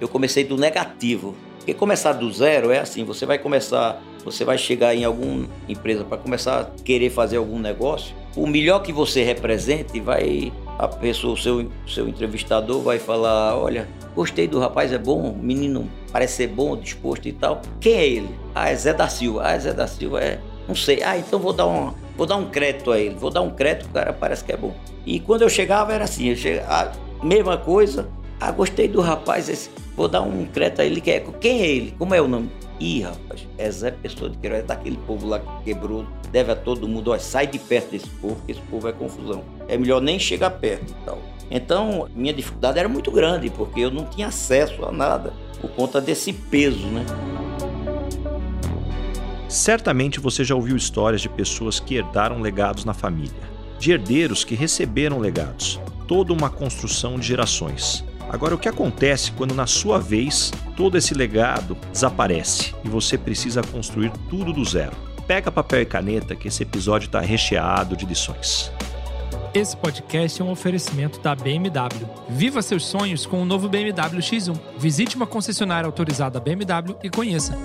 [0.00, 1.34] eu comecei do negativo.
[1.58, 6.04] Porque começar do zero é assim, você vai começar, você vai chegar em alguma empresa
[6.04, 11.34] para começar a querer fazer algum negócio, o melhor que você represente vai a pessoa,
[11.34, 16.48] o seu, seu entrevistador vai falar, olha, gostei do rapaz, é bom, menino parece ser
[16.48, 17.60] bom, disposto e tal.
[17.80, 18.28] Quem é ele?
[18.54, 19.42] Ah, é Zé da Silva.
[19.44, 21.02] Ah, é Zé da Silva é, não sei.
[21.02, 23.14] Ah, então vou dar um, vou dar um crédito a ele.
[23.14, 24.74] Vou dar um crédito, o cara parece que é bom.
[25.06, 28.08] E quando eu chegava era assim, eu chegava, a mesma coisa.
[28.40, 31.00] Ah, gostei do rapaz, esse, vou dar um crédito a ele.
[31.00, 31.94] Que é, quem é ele?
[31.98, 32.50] Como é o nome?
[32.80, 36.56] Ih, rapaz, é Zé Pessoa de Queiroz, é daquele povo lá que quebrou, deve a
[36.56, 39.44] todo mundo, ó, sai de perto desse povo, que esse povo é confusão.
[39.68, 41.22] É melhor nem chegar perto e tal.
[41.50, 46.00] Então, minha dificuldade era muito grande, porque eu não tinha acesso a nada, por conta
[46.00, 47.04] desse peso, né?
[49.48, 53.32] Certamente você já ouviu histórias de pessoas que herdaram legados na família,
[53.78, 58.04] de herdeiros que receberam legados, toda uma construção de gerações.
[58.34, 63.62] Agora, o que acontece quando, na sua vez, todo esse legado desaparece e você precisa
[63.62, 64.90] construir tudo do zero?
[65.24, 68.72] Pega papel e caneta que esse episódio está recheado de lições.
[69.54, 72.08] Esse podcast é um oferecimento da BMW.
[72.28, 74.58] Viva seus sonhos com o novo BMW X1.
[74.78, 77.56] Visite uma concessionária autorizada BMW e conheça.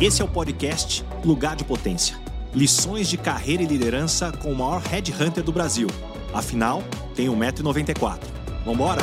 [0.00, 2.16] Esse é o podcast Lugar de Potência.
[2.52, 5.86] Lições de carreira e liderança com o maior headhunter do Brasil.
[6.34, 6.82] Afinal,
[7.14, 8.41] tem 1,94m.
[8.64, 9.00] Vambora?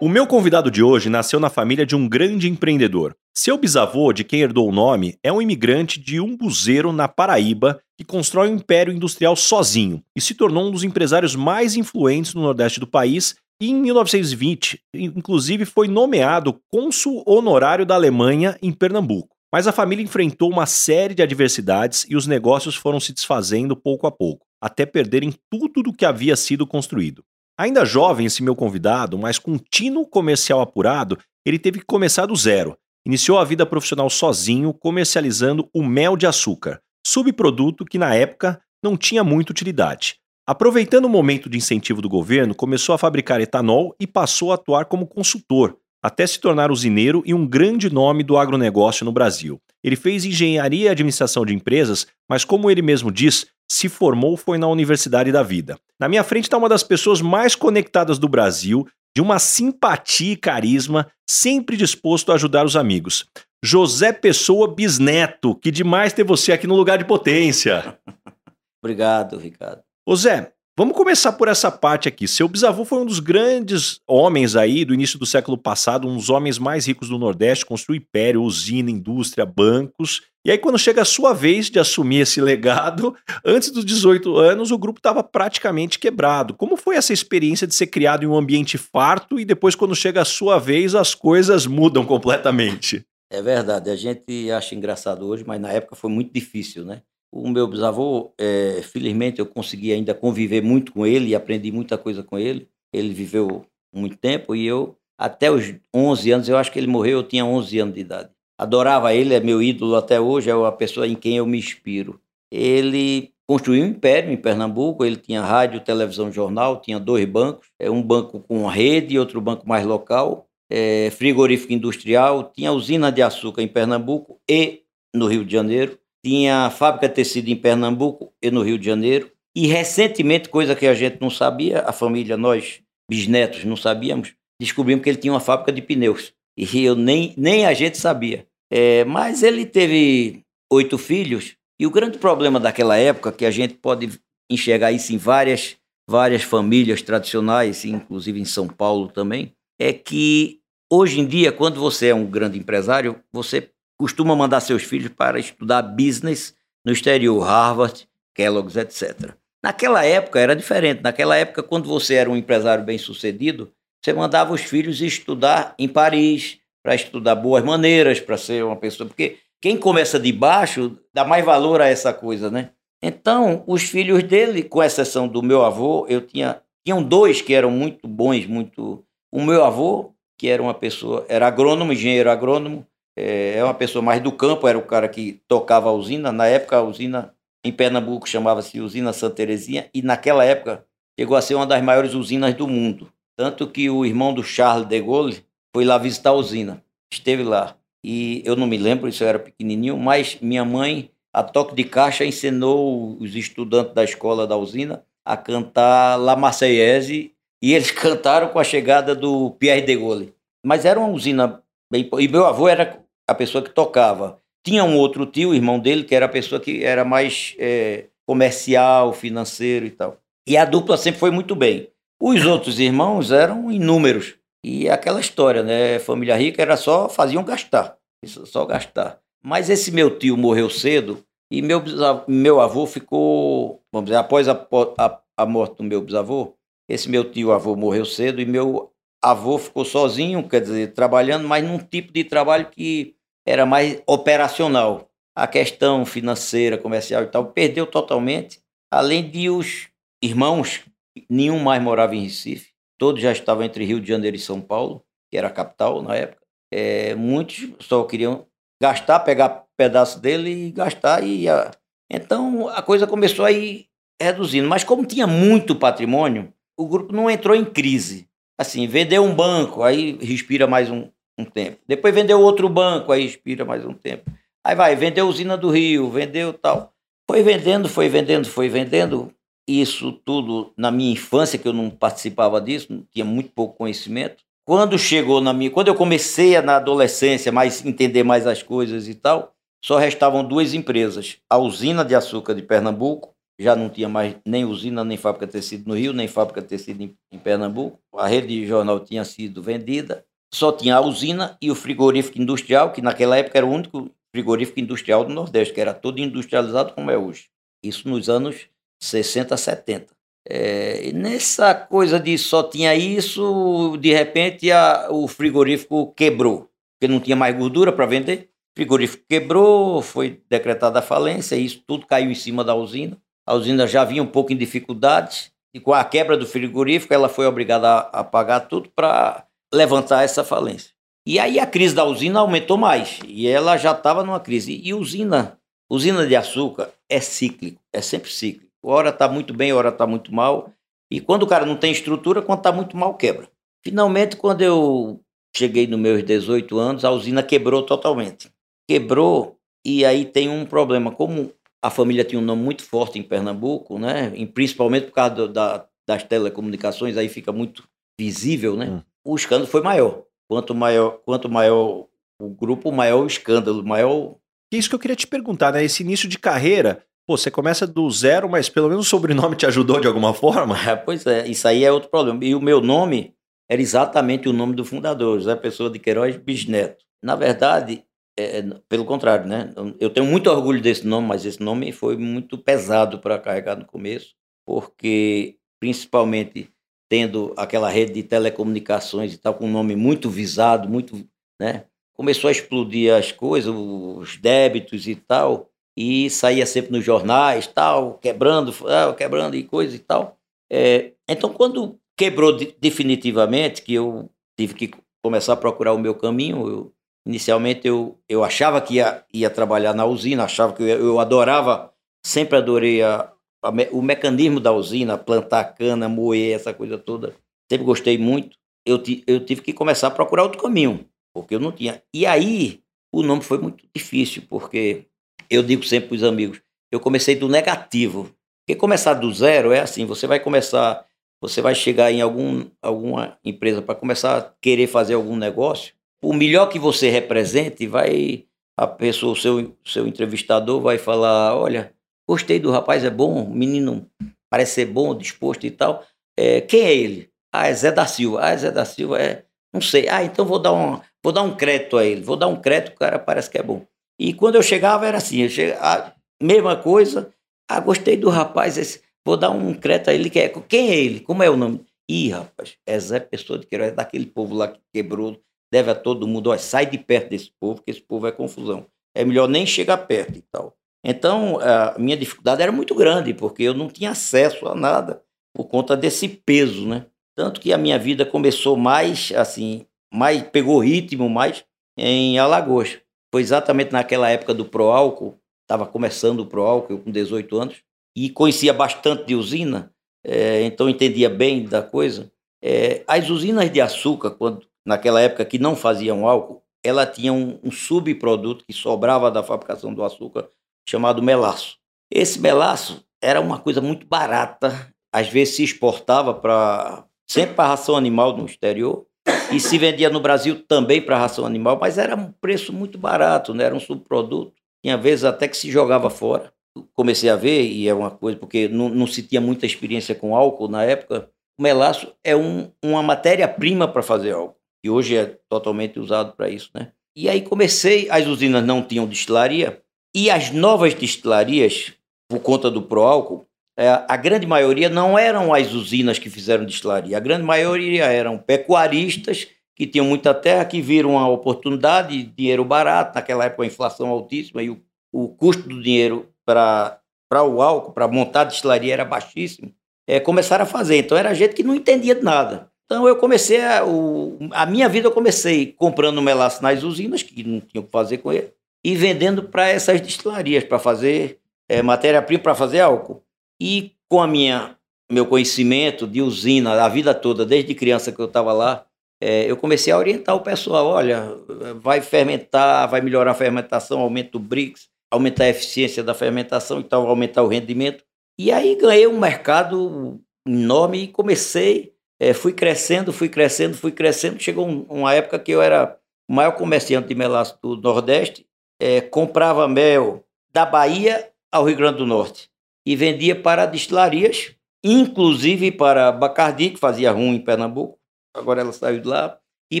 [0.00, 3.16] O meu convidado de hoje nasceu na família de um grande empreendedor.
[3.36, 8.04] Seu bisavô, de quem herdou o nome, é um imigrante de Umbuzeiro, na Paraíba, que
[8.04, 12.78] constrói um império industrial sozinho e se tornou um dos empresários mais influentes no Nordeste
[12.78, 19.34] do país e em 1920, inclusive, foi nomeado cônsul honorário da Alemanha em Pernambuco.
[19.52, 24.06] Mas a família enfrentou uma série de adversidades e os negócios foram se desfazendo pouco
[24.06, 27.22] a pouco, até perderem tudo do que havia sido construído.
[27.58, 32.34] Ainda jovem, esse meu convidado, mas com tino comercial apurado, ele teve que começar do
[32.34, 32.74] zero.
[33.06, 38.96] Iniciou a vida profissional sozinho, comercializando o mel de açúcar, subproduto que na época não
[38.96, 40.16] tinha muita utilidade.
[40.46, 44.86] Aproveitando o momento de incentivo do governo, começou a fabricar etanol e passou a atuar
[44.86, 49.60] como consultor, até se tornar usineiro e um grande nome do agronegócio no Brasil.
[49.84, 54.56] Ele fez engenharia e administração de empresas, mas como ele mesmo diz, se formou foi
[54.56, 55.78] na Universidade da Vida.
[56.00, 60.36] Na minha frente está uma das pessoas mais conectadas do Brasil, de uma simpatia e
[60.36, 63.26] carisma, sempre disposto a ajudar os amigos.
[63.62, 67.98] José Pessoa Bisneto, que demais ter você aqui no lugar de potência.
[68.82, 69.82] Obrigado, Ricardo.
[70.06, 72.26] Ô Zé, vamos começar por essa parte aqui.
[72.26, 76.30] Seu bisavô foi um dos grandes homens aí do início do século passado, um dos
[76.30, 80.22] homens mais ricos do Nordeste, construiu império, usina, indústria, bancos.
[80.46, 84.70] E aí, quando chega a sua vez de assumir esse legado, antes dos 18 anos,
[84.70, 86.52] o grupo estava praticamente quebrado.
[86.52, 90.20] Como foi essa experiência de ser criado em um ambiente farto e depois, quando chega
[90.20, 93.06] a sua vez, as coisas mudam completamente?
[93.30, 97.02] É verdade, a gente acha engraçado hoje, mas na época foi muito difícil, né?
[97.36, 101.98] O meu bisavô, é, felizmente, eu consegui ainda conviver muito com ele e aprendi muita
[101.98, 102.68] coisa com ele.
[102.92, 107.18] Ele viveu muito tempo e eu, até os 11 anos, eu acho que ele morreu,
[107.18, 108.30] eu tinha 11 anos de idade.
[108.56, 112.20] Adorava ele, é meu ídolo até hoje, é a pessoa em quem eu me inspiro.
[112.52, 117.90] Ele construiu um império em Pernambuco, ele tinha rádio, televisão, jornal, tinha dois bancos, é,
[117.90, 123.22] um banco com rede e outro banco mais local, é, frigorífico industrial, tinha usina de
[123.22, 128.50] açúcar em Pernambuco e no Rio de Janeiro, tinha fábrica de tecido em Pernambuco e
[128.50, 129.30] no Rio de Janeiro.
[129.54, 135.04] E recentemente, coisa que a gente não sabia, a família, nós, bisnetos, não sabíamos, descobrimos
[135.04, 136.32] que ele tinha uma fábrica de pneus.
[136.56, 138.46] E eu nem, nem a gente sabia.
[138.72, 140.42] É, mas ele teve
[140.72, 144.18] oito filhos, e o grande problema daquela época, que a gente pode
[144.50, 145.76] enxergar isso em várias,
[146.08, 150.60] várias famílias tradicionais, inclusive em São Paulo também, é que
[150.90, 153.68] hoje em dia, quando você é um grande empresário, você
[153.98, 159.32] costuma mandar seus filhos para estudar business no exterior, Harvard, Kellogg's, etc.
[159.62, 161.02] Naquela época era diferente.
[161.02, 166.58] Naquela época, quando você era um empresário bem-sucedido, você mandava os filhos estudar em Paris,
[166.84, 169.08] para estudar boas maneiras, para ser uma pessoa.
[169.08, 172.70] Porque quem começa de baixo dá mais valor a essa coisa, né?
[173.02, 176.60] Então, os filhos dele, com exceção do meu avô, eu tinha.
[176.84, 179.02] Tinham dois que eram muito bons, muito.
[179.32, 184.02] O meu avô, que era uma pessoa, era agrônomo, engenheiro agrônomo, é, é uma pessoa
[184.02, 186.32] mais do campo, era o cara que tocava a usina.
[186.32, 187.34] Na época, a usina
[187.64, 190.84] em Pernambuco chamava-se Usina Santa Terezinha, e naquela época
[191.18, 193.10] chegou a ser uma das maiores usinas do mundo.
[193.36, 195.44] Tanto que o irmão do Charles de Gaulle
[195.74, 197.76] foi lá visitar a usina, esteve lá.
[198.04, 201.84] E eu não me lembro, isso eu era pequenininho, mas minha mãe, a toque de
[201.84, 207.32] caixa, ensinou os estudantes da escola da usina a cantar La Marseillaise
[207.62, 210.34] e eles cantaram com a chegada do Pierre de Gaulle.
[210.62, 212.08] Mas era uma usina bem.
[212.18, 214.38] E meu avô era a pessoa que tocava.
[214.64, 219.12] Tinha um outro tio, irmão dele, que era a pessoa que era mais é, comercial,
[219.12, 220.18] financeiro e tal.
[220.46, 221.88] E a dupla sempre foi muito bem.
[222.20, 224.34] Os outros irmãos eram inúmeros.
[224.64, 225.98] E aquela história, né?
[225.98, 227.98] Família rica era só, faziam gastar.
[228.24, 229.20] Só gastar.
[229.42, 231.82] Mas esse meu tio morreu cedo e meu,
[232.26, 234.66] meu avô ficou, vamos dizer, após a,
[234.98, 236.54] a, a morte do meu bisavô,
[236.88, 238.90] esse meu tio avô morreu cedo e meu
[239.24, 243.16] avô ficou sozinho, quer dizer, trabalhando, mas num tipo de trabalho que
[243.46, 245.08] era mais operacional.
[245.34, 248.60] A questão financeira, comercial e tal, perdeu totalmente.
[248.92, 249.88] Além de os
[250.22, 250.84] irmãos,
[251.28, 255.02] nenhum mais morava em Recife, todos já estavam entre Rio de Janeiro e São Paulo,
[255.30, 256.42] que era a capital na época.
[256.70, 258.46] É, muitos só queriam
[258.80, 261.24] gastar, pegar pedaço dele e gastar.
[261.24, 261.70] E a...
[262.10, 263.86] Então a coisa começou a ir
[264.20, 264.68] reduzindo.
[264.68, 268.28] Mas como tinha muito patrimônio, o grupo não entrou em crise.
[268.58, 271.08] Assim, vendeu um banco, aí respira mais um,
[271.38, 271.78] um tempo.
[271.86, 274.30] Depois vendeu outro banco, aí respira mais um tempo.
[274.64, 276.92] Aí vai, vendeu usina do Rio, vendeu tal.
[277.28, 279.32] Foi vendendo, foi vendendo, foi vendendo.
[279.66, 284.44] Isso tudo na minha infância, que eu não participava disso, tinha muito pouco conhecimento.
[284.64, 285.70] Quando chegou na minha.
[285.70, 289.54] Quando eu comecei na adolescência, mais entender mais as coisas e tal,
[289.84, 294.64] só restavam duas empresas: a usina de açúcar de Pernambuco já não tinha mais nem
[294.64, 297.98] usina, nem fábrica de tecido no Rio, nem fábrica de tecido em, em Pernambuco.
[298.16, 300.24] A rede de jornal tinha sido vendida.
[300.52, 304.80] Só tinha a usina e o frigorífico industrial, que naquela época era o único frigorífico
[304.80, 307.48] industrial do Nordeste, que era todo industrializado como é hoje.
[307.82, 308.68] Isso nos anos
[309.00, 310.14] 60, 70.
[310.46, 317.20] É, nessa coisa de só tinha isso, de repente a, o frigorífico quebrou, porque não
[317.20, 318.50] tinha mais gordura para vender.
[318.72, 323.16] O frigorífico quebrou, foi decretada a falência, isso tudo caiu em cima da usina.
[323.46, 327.28] A usina já vinha um pouco em dificuldades e com a quebra do frigorífico ela
[327.28, 330.92] foi obrigada a, a pagar tudo para levantar essa falência.
[331.26, 334.80] E aí a crise da usina aumentou mais e ela já estava numa crise.
[334.84, 335.58] E usina,
[335.90, 338.70] usina de açúcar é cíclico, é sempre cíclico.
[338.82, 340.70] Hora está muito bem, hora está muito mal.
[341.10, 343.48] E quando o cara não tem estrutura, quando está muito mal, quebra.
[343.82, 345.20] Finalmente, quando eu
[345.56, 348.50] cheguei nos meus 18 anos, a usina quebrou totalmente.
[348.88, 351.10] Quebrou e aí tem um problema.
[351.10, 351.52] Como
[351.84, 354.32] a família tinha um nome muito forte em Pernambuco, né?
[354.34, 357.86] E principalmente por causa do, da, das telecomunicações, aí fica muito
[358.18, 358.86] visível, né?
[358.86, 359.02] Hum.
[359.22, 360.22] O escândalo foi maior.
[360.48, 362.06] Quanto maior, quanto maior
[362.40, 364.36] o grupo, maior o escândalo, maior.
[364.72, 365.84] É isso que eu queria te perguntar, né?
[365.84, 369.66] Esse início de carreira, pô, você começa do zero, mas pelo menos o sobrenome te
[369.66, 370.78] ajudou de alguma forma?
[370.88, 372.42] É, pois é, isso aí é outro problema.
[372.42, 373.34] E o meu nome
[373.70, 377.04] era exatamente o nome do fundador, José Pessoa de Queiroz Bisneto.
[377.22, 379.72] Na verdade, é, é, pelo contrário, né?
[380.00, 383.84] Eu tenho muito orgulho desse nome, mas esse nome foi muito pesado para carregar no
[383.84, 384.34] começo,
[384.66, 386.70] porque principalmente
[387.08, 391.24] tendo aquela rede de telecomunicações e tal, com um nome muito visado, muito,
[391.60, 391.84] né?
[392.16, 398.18] Começou a explodir as coisas, os débitos e tal, e saía sempre nos jornais, tal,
[398.18, 398.72] quebrando,
[399.16, 400.36] quebrando e coisa e tal.
[400.70, 404.90] É, então, quando quebrou definitivamente, que eu tive que
[405.22, 406.94] começar a procurar o meu caminho, eu
[407.26, 411.92] Inicialmente eu, eu achava que ia, ia trabalhar na usina, achava que eu, eu adorava,
[412.24, 413.32] sempre adorei a,
[413.62, 417.34] a, o mecanismo da usina, plantar cana, moer, essa coisa toda.
[417.70, 418.58] Sempre gostei muito.
[418.86, 422.02] Eu, eu tive que começar a procurar outro caminho, porque eu não tinha.
[422.12, 422.82] E aí
[423.12, 425.06] o nome foi muito difícil, porque
[425.48, 426.60] eu digo sempre para os amigos,
[426.92, 428.30] eu comecei do negativo.
[428.66, 431.06] Porque começar do zero é assim, você vai começar,
[431.40, 435.94] você vai chegar em algum, alguma empresa para começar a querer fazer algum negócio,
[436.28, 438.44] o melhor que você represente, vai
[438.76, 441.92] a pessoa, o seu, seu entrevistador vai falar, olha,
[442.28, 444.10] gostei do rapaz, é bom, menino
[444.50, 446.04] parece ser bom, disposto e tal.
[446.38, 447.30] É, quem é ele?
[447.52, 448.40] Ah, é Zé da Silva.
[448.42, 450.08] Ah, é Zé da Silva é, não sei.
[450.08, 452.22] Ah, então vou dar um, vou dar um crédito a ele.
[452.22, 453.86] Vou dar um crédito, o cara parece que é bom.
[454.18, 457.32] E quando eu chegava era assim, eu chegava, a mesma coisa.
[457.68, 460.30] Ah, gostei do rapaz, esse, vou dar um crédito a ele.
[460.34, 461.20] É, quem é ele?
[461.20, 461.84] Como é o nome?
[462.08, 465.40] Ih, rapaz, é Zé Pessoa de Queiroz, é daquele povo lá que quebrou
[465.74, 468.86] deve a todo mundo, ó, sai de perto desse povo, que esse povo é confusão.
[469.12, 470.76] É melhor nem chegar perto e tal.
[471.04, 475.20] Então, a minha dificuldade era muito grande, porque eu não tinha acesso a nada
[475.52, 477.06] por conta desse peso, né?
[477.36, 481.64] Tanto que a minha vida começou mais, assim, mais pegou ritmo mais
[481.98, 483.00] em Alagoas.
[483.32, 487.82] Foi exatamente naquela época do Proálcool, estava começando o Proálcool, eu com 18 anos,
[488.16, 489.92] e conhecia bastante de usina,
[490.24, 492.30] é, então entendia bem da coisa.
[492.62, 497.58] É, as usinas de açúcar, quando naquela época que não faziam álcool, ela tinha um,
[497.62, 500.48] um subproduto que sobrava da fabricação do açúcar,
[500.88, 501.78] chamado melaço.
[502.10, 507.96] Esse melaço era uma coisa muito barata, às vezes se exportava para sempre para ração
[507.96, 509.06] animal no exterior.
[509.50, 513.54] E se vendia no Brasil também para ração animal, mas era um preço muito barato,
[513.54, 513.64] né?
[513.64, 514.52] era um subproduto.
[514.84, 516.52] Tinha vezes até que se jogava fora.
[516.92, 520.36] Comecei a ver, e é uma coisa, porque não, não se tinha muita experiência com
[520.36, 521.30] álcool na época.
[521.58, 526.50] O melaço é um, uma matéria-prima para fazer álcool, e hoje é totalmente usado para
[526.50, 526.70] isso.
[526.74, 526.92] Né?
[527.16, 529.80] E aí comecei, as usinas não tinham destilaria,
[530.14, 531.94] e as novas destilarias,
[532.28, 537.16] por conta do proálcool, é, a grande maioria não eram as usinas que fizeram destilaria,
[537.16, 543.16] a grande maioria eram pecuaristas que tinham muita terra, que viram a oportunidade, dinheiro barato,
[543.16, 544.80] naquela época a inflação altíssima e o,
[545.12, 547.00] o custo do dinheiro para
[547.32, 549.74] o álcool, para montar a destilaria era baixíssimo,
[550.06, 550.98] é, começaram a fazer.
[550.98, 552.70] Então era gente que não entendia de nada.
[552.84, 557.42] Então eu comecei, a, o, a minha vida eu comecei comprando melaço nas usinas, que
[557.42, 558.52] não tinha o que fazer com ele,
[558.84, 563.22] e vendendo para essas destilarias, para fazer é, matéria-prima, para fazer álcool.
[563.60, 564.76] E com a minha
[565.10, 568.86] meu conhecimento de usina a vida toda, desde criança que eu estava lá,
[569.20, 571.34] é, eu comecei a orientar o pessoal, olha,
[571.80, 576.84] vai fermentar, vai melhorar a fermentação, aumenta o BRICS, aumentar a eficiência da fermentação e
[576.84, 578.04] tal, aumentar o rendimento.
[578.38, 584.40] E aí ganhei um mercado enorme e comecei, é, fui crescendo, fui crescendo, fui crescendo.
[584.40, 588.46] Chegou um, uma época que eu era o maior comerciante de melaço do Nordeste,
[588.80, 592.50] é, comprava mel da Bahia ao Rio Grande do Norte
[592.86, 597.98] e vendia para destilarias, inclusive para Bacardi, que fazia rum em Pernambuco,
[598.34, 599.38] agora ela saiu de lá,
[599.70, 599.80] e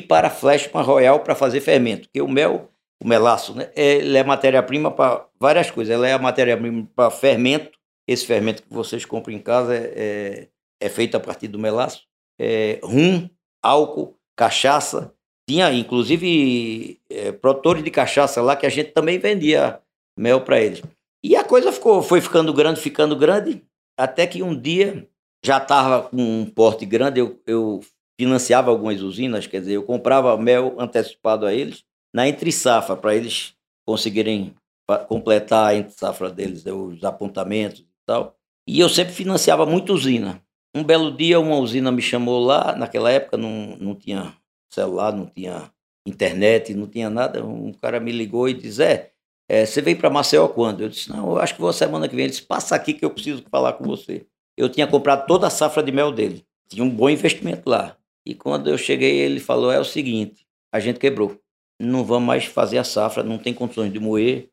[0.00, 2.70] para Flashman Royal para fazer fermento, porque o mel,
[3.02, 7.78] o melaço, né, ele é matéria-prima para várias coisas, ela é a matéria-prima para fermento,
[8.08, 10.48] esse fermento que vocês compram em casa é, é,
[10.80, 12.06] é feito a partir do melaço,
[12.38, 13.28] é, rum,
[13.62, 15.14] álcool, cachaça,
[15.48, 19.80] tinha inclusive é, produtores de cachaça lá que a gente também vendia
[20.18, 20.82] mel para eles.
[21.22, 23.62] E a coisa ficou, foi ficando grande, ficando grande,
[23.98, 25.08] até que um dia
[25.44, 27.80] já estava com um porte grande, eu, eu
[28.18, 33.14] financiava algumas usinas, quer dizer, eu comprava mel antecipado a eles, na entre safra, para
[33.14, 33.54] eles
[33.86, 34.54] conseguirem
[35.08, 38.36] completar a entre safra deles, né, os apontamentos e tal.
[38.66, 40.42] E eu sempre financiava muita usina.
[40.74, 44.34] Um belo dia, uma usina me chamou lá, naquela época não, não tinha
[44.68, 45.70] celular, não tinha
[46.06, 47.44] internet, não tinha nada.
[47.44, 49.12] Um cara me ligou e disse: É,
[49.48, 50.82] é, você veio para Maceió quando?
[50.82, 52.24] Eu disse, não, eu acho que vou semana que vem.
[52.24, 54.26] Ele disse, passa aqui que eu preciso falar com você.
[54.56, 56.46] Eu tinha comprado toda a safra de mel dele.
[56.68, 57.96] Tinha um bom investimento lá.
[58.24, 61.38] E quando eu cheguei, ele falou, é o seguinte, a gente quebrou.
[61.78, 64.48] Não vamos mais fazer a safra, não tem condições de moer.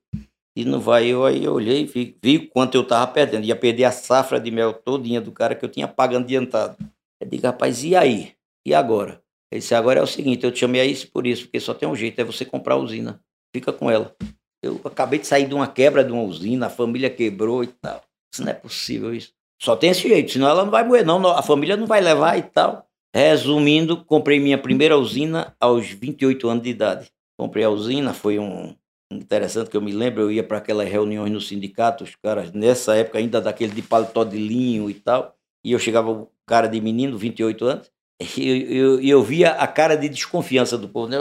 [0.55, 3.45] E não vai, eu aí eu olhei vi, vi quanto eu estava perdendo.
[3.45, 6.77] Ia perder a safra de mel todinha do cara que eu tinha pago adiantado.
[7.21, 8.33] Eu digo, rapaz, e aí?
[8.65, 9.21] E agora?
[9.51, 11.73] Ele disse, agora é o seguinte, eu te chamei a isso por isso, porque só
[11.73, 13.21] tem um jeito, é você comprar a usina.
[13.53, 14.15] Fica com ela.
[14.63, 18.01] Eu acabei de sair de uma quebra de uma usina, a família quebrou e tal.
[18.33, 19.33] Isso não é possível isso.
[19.61, 21.25] Só tem esse jeito, senão ela não vai morrer, não.
[21.27, 22.87] A família não vai levar e tal.
[23.13, 27.11] Resumindo, comprei minha primeira usina aos 28 anos de idade.
[27.37, 28.75] Comprei a usina, foi um
[29.11, 32.95] interessante que eu me lembro, eu ia para aquelas reuniões no sindicato, os caras, nessa
[32.95, 36.79] época ainda daquele de paletó de linho e tal, e eu chegava o cara de
[36.81, 37.91] menino, 28 anos,
[38.37, 41.17] e eu, eu, eu via a cara de desconfiança do povo, né?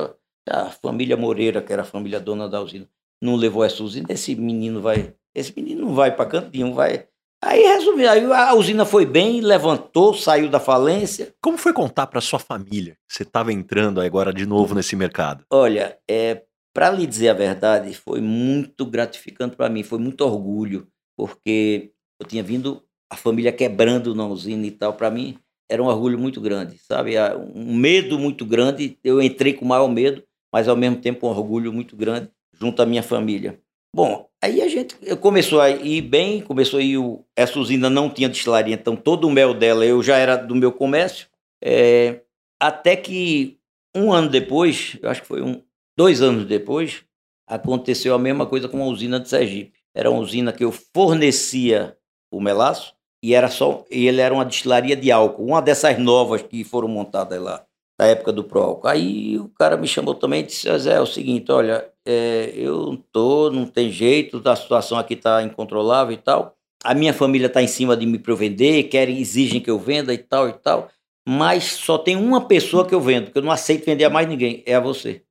[0.49, 2.89] A família Moreira, que era a família dona da usina
[3.21, 5.15] não levou essa usina, esse menino vai.
[5.35, 7.07] Esse menino não vai para canto nenhum, vai.
[7.43, 11.33] Aí, resumindo, aí a usina foi bem, levantou, saiu da falência.
[11.41, 15.45] Como foi contar para sua família que você estava entrando agora de novo nesse mercado?
[15.51, 20.87] Olha, é, para lhe dizer a verdade, foi muito gratificante para mim, foi muito orgulho,
[21.17, 25.37] porque eu tinha vindo a família quebrando na usina e tal, para mim
[25.69, 27.15] era um orgulho muito grande, sabe?
[27.55, 30.23] Um medo muito grande, eu entrei com o maior medo,
[30.53, 33.61] mas ao mesmo tempo um orgulho muito grande junto à minha família.
[33.95, 38.11] Bom, aí a gente começou a ir bem, começou a ir, o, essa usina não
[38.11, 41.29] tinha destilaria, então todo o mel dela eu já era do meu comércio,
[41.63, 42.23] é,
[42.61, 43.59] até que
[43.95, 45.63] um ano depois, eu acho que foi um,
[45.97, 47.05] dois anos depois,
[47.47, 49.79] aconteceu a mesma coisa com a usina de Sergipe.
[49.95, 51.97] Era uma usina que eu fornecia
[52.33, 56.43] o melaço e era só, e ele era uma destilaria de álcool, uma dessas novas
[56.43, 57.65] que foram montadas lá
[58.01, 58.91] da época do Proálcool.
[58.91, 62.97] Aí o cara me chamou também e disse, Zé, é o seguinte, olha, é, eu
[63.13, 66.57] tô, não tem jeito, a situação aqui está incontrolável e tal.
[66.83, 70.19] A minha família está em cima de me provender, querem, exigem que eu venda e
[70.19, 70.89] tal e tal.
[71.29, 74.27] Mas só tem uma pessoa que eu vendo, que eu não aceito vender a mais
[74.27, 75.23] ninguém, é a você.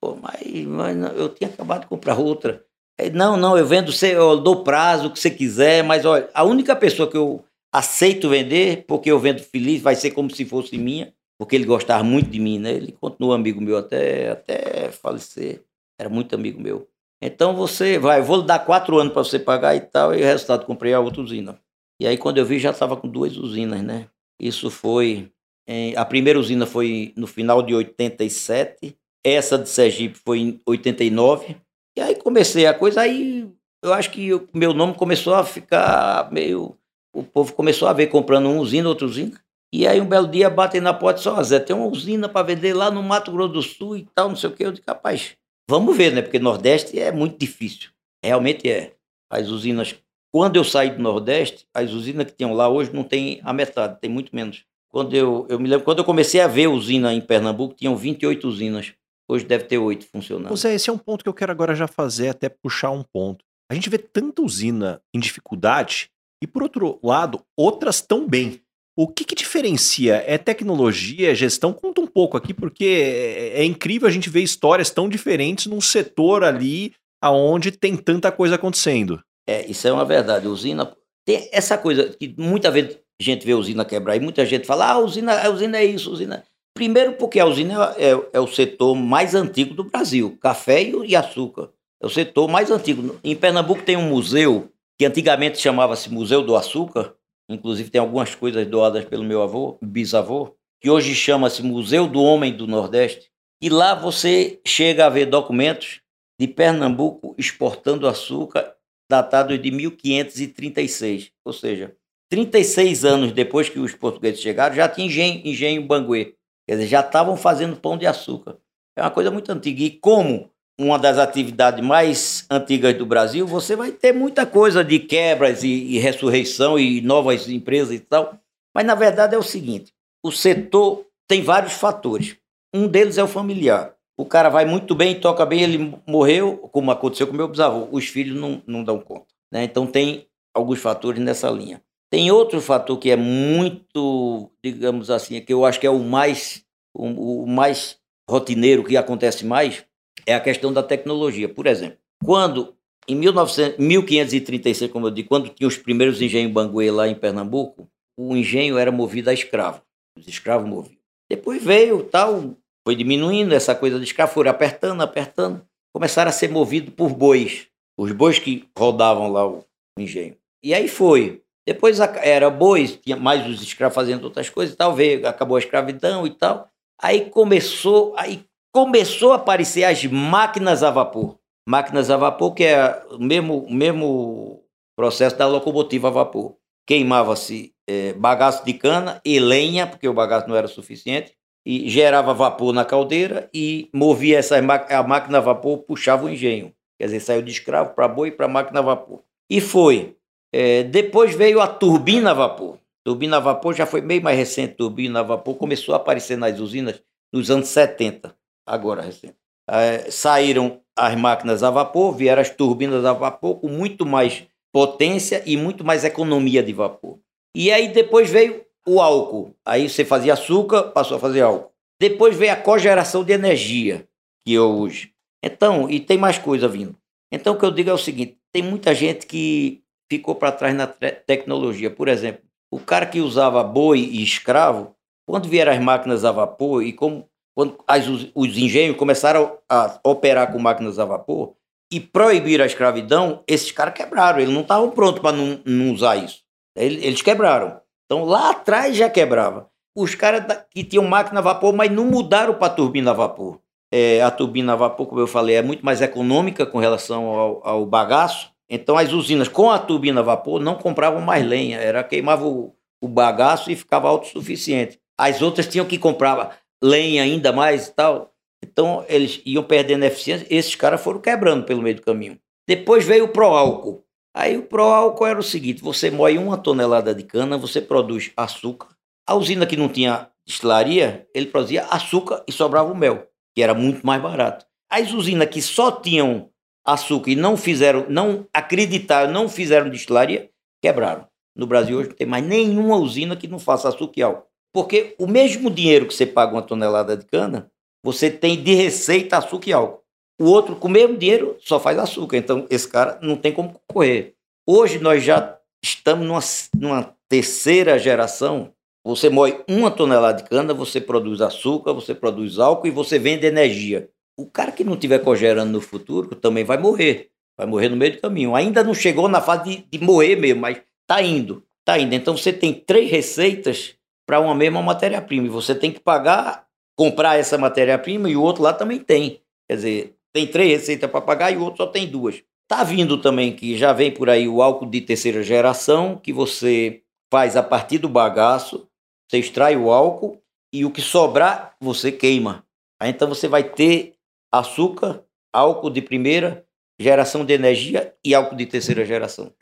[0.00, 2.64] Pô, mas, mas não, eu tinha acabado de comprar outra.
[3.12, 6.74] Não, não, eu vendo, eu dou prazo, o que você quiser, mas olha, a única
[6.74, 11.12] pessoa que eu aceito vender, porque eu vendo feliz, vai ser como se fosse minha,
[11.38, 12.72] porque ele gostava muito de mim, né?
[12.72, 15.62] Ele continuou amigo meu até, até falecer,
[15.98, 16.88] era muito amigo meu.
[17.22, 20.24] Então você vai, vou lhe dar quatro anos para você pagar e tal, e o
[20.24, 21.60] resultado comprei a outra usina.
[22.00, 24.08] E aí quando eu vi já estava com duas usinas, né?
[24.40, 25.30] Isso foi
[25.68, 28.96] Em, a primeira usina foi no final de 87,
[29.34, 31.56] essa de Sergipe foi em 89.
[31.96, 33.50] E aí comecei a coisa, aí
[33.82, 36.76] eu acho que o meu nome começou a ficar meio.
[37.14, 39.40] O povo começou a ver comprando uma usina, outra usina.
[39.72, 42.72] E aí um belo dia batem na porta só, Zé, tem uma usina para vender
[42.72, 44.64] lá no Mato Grosso do Sul e tal, não sei o que.
[44.64, 45.36] Eu digo, rapaz,
[45.68, 46.22] vamos ver, né?
[46.22, 47.90] Porque Nordeste é muito difícil.
[48.24, 48.94] Realmente é.
[49.30, 49.94] As usinas,
[50.32, 54.00] quando eu saí do Nordeste, as usinas que tinham lá hoje não tem a metade,
[54.00, 54.64] tem muito menos.
[54.90, 58.48] Quando eu, eu me lembro, quando eu comecei a ver usina em Pernambuco, tinham 28
[58.48, 58.94] usinas.
[59.30, 60.56] Hoje deve ter oito funcionando.
[60.56, 63.44] Zé, esse é um ponto que eu quero agora já fazer, até puxar um ponto.
[63.70, 66.08] A gente vê tanta usina em dificuldade
[66.42, 68.60] e, por outro lado, outras tão bem.
[68.96, 70.24] O que, que diferencia?
[70.26, 71.72] É tecnologia, é gestão?
[71.72, 75.80] Conta um pouco aqui, porque é, é incrível a gente ver histórias tão diferentes num
[75.80, 79.20] setor ali aonde tem tanta coisa acontecendo.
[79.46, 80.48] É, isso é uma verdade.
[80.48, 84.66] Usina tem essa coisa que muita vez a gente vê usina quebrar e muita gente
[84.66, 86.44] fala: ah, a usina, a usina é isso, a usina.
[86.78, 91.16] Primeiro, porque a usina é, é, é o setor mais antigo do Brasil café e
[91.16, 91.70] açúcar.
[92.00, 93.18] É o setor mais antigo.
[93.24, 97.16] Em Pernambuco tem um museu que antigamente chamava-se Museu do Açúcar,
[97.48, 102.56] inclusive tem algumas coisas doadas pelo meu avô, bisavô, que hoje chama-se Museu do Homem
[102.56, 103.28] do Nordeste.
[103.60, 106.00] E lá você chega a ver documentos
[106.38, 108.72] de Pernambuco exportando açúcar
[109.10, 111.92] datados de 1536, ou seja,
[112.30, 116.37] 36 anos depois que os portugueses chegaram, já tinha engenho, engenho Banguê.
[116.68, 118.58] Quer dizer, já estavam fazendo pão de açúcar.
[118.94, 119.82] É uma coisa muito antiga.
[119.82, 124.98] E como uma das atividades mais antigas do Brasil, você vai ter muita coisa de
[124.98, 128.38] quebras e, e ressurreição e novas empresas e tal.
[128.74, 132.36] Mas na verdade é o seguinte: o setor tem vários fatores.
[132.74, 133.94] Um deles é o familiar.
[134.14, 137.88] O cara vai muito bem, toca bem, ele morreu, como aconteceu com meu bisavô.
[137.90, 139.28] Os filhos não, não dão conta.
[139.50, 139.64] Né?
[139.64, 141.80] Então tem alguns fatores nessa linha.
[142.10, 146.64] Tem outro fator que é muito, digamos assim, que eu acho que é o mais,
[146.94, 149.84] o, o mais rotineiro, que acontece mais,
[150.26, 151.48] é a questão da tecnologia.
[151.48, 152.74] Por exemplo, quando,
[153.06, 157.88] em 1900, 1536, como eu digo, quando tinha os primeiros engenhos Banguê lá em Pernambuco,
[158.16, 159.82] o engenho era movido a escravo.
[160.18, 160.98] Os escravos moviam.
[161.30, 162.56] Depois veio tal,
[162.86, 165.62] foi diminuindo essa coisa de escravo, foram apertando, apertando,
[165.94, 167.68] começaram a ser movidos por bois.
[167.98, 169.64] Os bois que rodavam lá o
[169.98, 170.36] engenho.
[170.62, 171.42] E aí foi.
[171.68, 175.60] Depois era bois, tinha mais os escravos fazendo outras coisas e tal, veio, acabou a
[175.60, 176.66] escravidão e tal.
[176.98, 181.38] Aí começou, aí começou a aparecer as máquinas a vapor.
[181.68, 184.64] Máquinas a vapor, que é o mesmo, mesmo
[184.96, 186.56] processo da locomotiva a vapor.
[186.86, 191.34] Queimava-se é, bagaço de cana e lenha, porque o bagaço não era suficiente,
[191.66, 196.72] e gerava vapor na caldeira e movia essa a máquina a vapor, puxava o engenho.
[196.98, 199.22] Quer dizer, saiu de escravo para boi para máquina a vapor.
[199.50, 200.17] E foi.
[200.52, 202.78] É, depois veio a turbina a vapor.
[203.04, 206.58] Turbina a vapor já foi meio mais recente, turbina a vapor começou a aparecer nas
[206.60, 208.34] usinas nos anos 70,
[208.66, 209.34] agora recente.
[209.68, 215.42] É, saíram as máquinas a vapor, vieram as turbinas a vapor com muito mais potência
[215.46, 217.18] e muito mais economia de vapor.
[217.54, 219.54] E aí depois veio o álcool.
[219.64, 221.72] Aí você fazia açúcar, passou a fazer álcool.
[222.00, 224.08] Depois veio a cogeração de energia,
[224.44, 225.12] que é hoje.
[225.42, 226.96] Então, e tem mais coisa vindo.
[227.30, 230.74] Então, o que eu digo é o seguinte: tem muita gente que ficou para trás
[230.74, 231.90] na tecnologia.
[231.90, 234.94] Por exemplo, o cara que usava boi e escravo,
[235.26, 239.98] quando vieram as máquinas a vapor e como quando as, os, os engenhos começaram a
[240.04, 241.54] operar com máquinas a vapor
[241.92, 244.38] e proibir a escravidão, esses caras quebraram.
[244.38, 246.42] Eles não estavam prontos para não, não, usar isso.
[246.76, 247.80] Eles, eles quebraram.
[248.06, 249.68] Então lá atrás já quebrava.
[249.96, 253.58] Os caras que tinham máquina a vapor, mas não mudaram para turbina a vapor.
[253.92, 257.66] É, a turbina a vapor, como eu falei, é muito mais econômica com relação ao,
[257.66, 258.52] ao bagaço.
[258.68, 262.74] Então as usinas com a turbina a vapor não compravam mais lenha, era queimava o,
[263.00, 265.00] o bagaço e ficava autossuficiente.
[265.16, 268.32] As outras tinham que comprar lenha ainda mais e tal.
[268.62, 272.38] Então eles iam perdendo eficiência, esses caras foram quebrando pelo meio do caminho.
[272.66, 274.04] Depois veio o pró-álcool.
[274.34, 278.88] Aí o pró-álcool era o seguinte: você moe uma tonelada de cana, você produz açúcar.
[279.26, 283.74] A usina que não tinha destilaria, ele produzia açúcar e sobrava o mel, que era
[283.74, 284.64] muito mais barato.
[284.90, 286.50] As usinas que só tinham
[286.88, 290.50] açúcar e não fizeram, não acreditaram, não fizeram destilaria,
[290.82, 291.26] quebraram.
[291.54, 294.46] No Brasil hoje não tem mais nenhuma usina que não faça açúcar e álcool.
[294.72, 297.70] Porque o mesmo dinheiro que você paga uma tonelada de cana,
[298.02, 300.02] você tem de receita açúcar e álcool.
[300.40, 302.36] O outro, com o mesmo dinheiro, só faz açúcar.
[302.36, 304.34] Então, esse cara não tem como concorrer.
[304.66, 306.40] Hoje, nós já estamos numa,
[306.78, 308.72] numa terceira geração.
[309.04, 313.46] Você moe uma tonelada de cana, você produz açúcar, você produz álcool e você vende
[313.46, 314.08] energia.
[314.38, 317.30] O cara que não estiver cogerando no futuro também vai morrer.
[317.56, 318.54] Vai morrer no meio do caminho.
[318.54, 321.64] Ainda não chegou na fase de, de morrer mesmo, mas está indo.
[321.80, 322.14] Está indo.
[322.14, 325.46] Então você tem três receitas para uma mesma matéria-prima.
[325.46, 329.40] E você tem que pagar, comprar essa matéria-prima e o outro lá também tem.
[329.68, 332.40] Quer dizer, tem três receitas para pagar e o outro só tem duas.
[332.68, 337.02] Tá vindo também que já vem por aí o álcool de terceira geração, que você
[337.28, 338.88] faz a partir do bagaço,
[339.28, 340.40] você extrai o álcool
[340.72, 342.64] e o que sobrar você queima.
[343.00, 344.17] Aí então você vai ter
[344.52, 346.64] açúcar, álcool de primeira
[346.98, 349.52] geração de energia e álcool de terceira geração.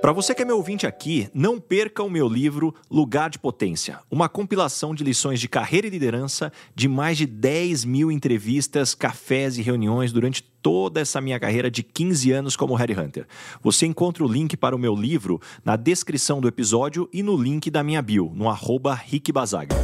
[0.00, 3.98] Para você que é meu ouvinte aqui, não perca o meu livro Lugar de Potência,
[4.08, 9.58] uma compilação de lições de carreira e liderança de mais de 10 mil entrevistas, cafés
[9.58, 13.26] e reuniões durante toda essa minha carreira de 15 anos como Headhunter.
[13.60, 17.68] Você encontra o link para o meu livro na descrição do episódio e no link
[17.68, 19.76] da minha bio, no arroba Rick Bazaga.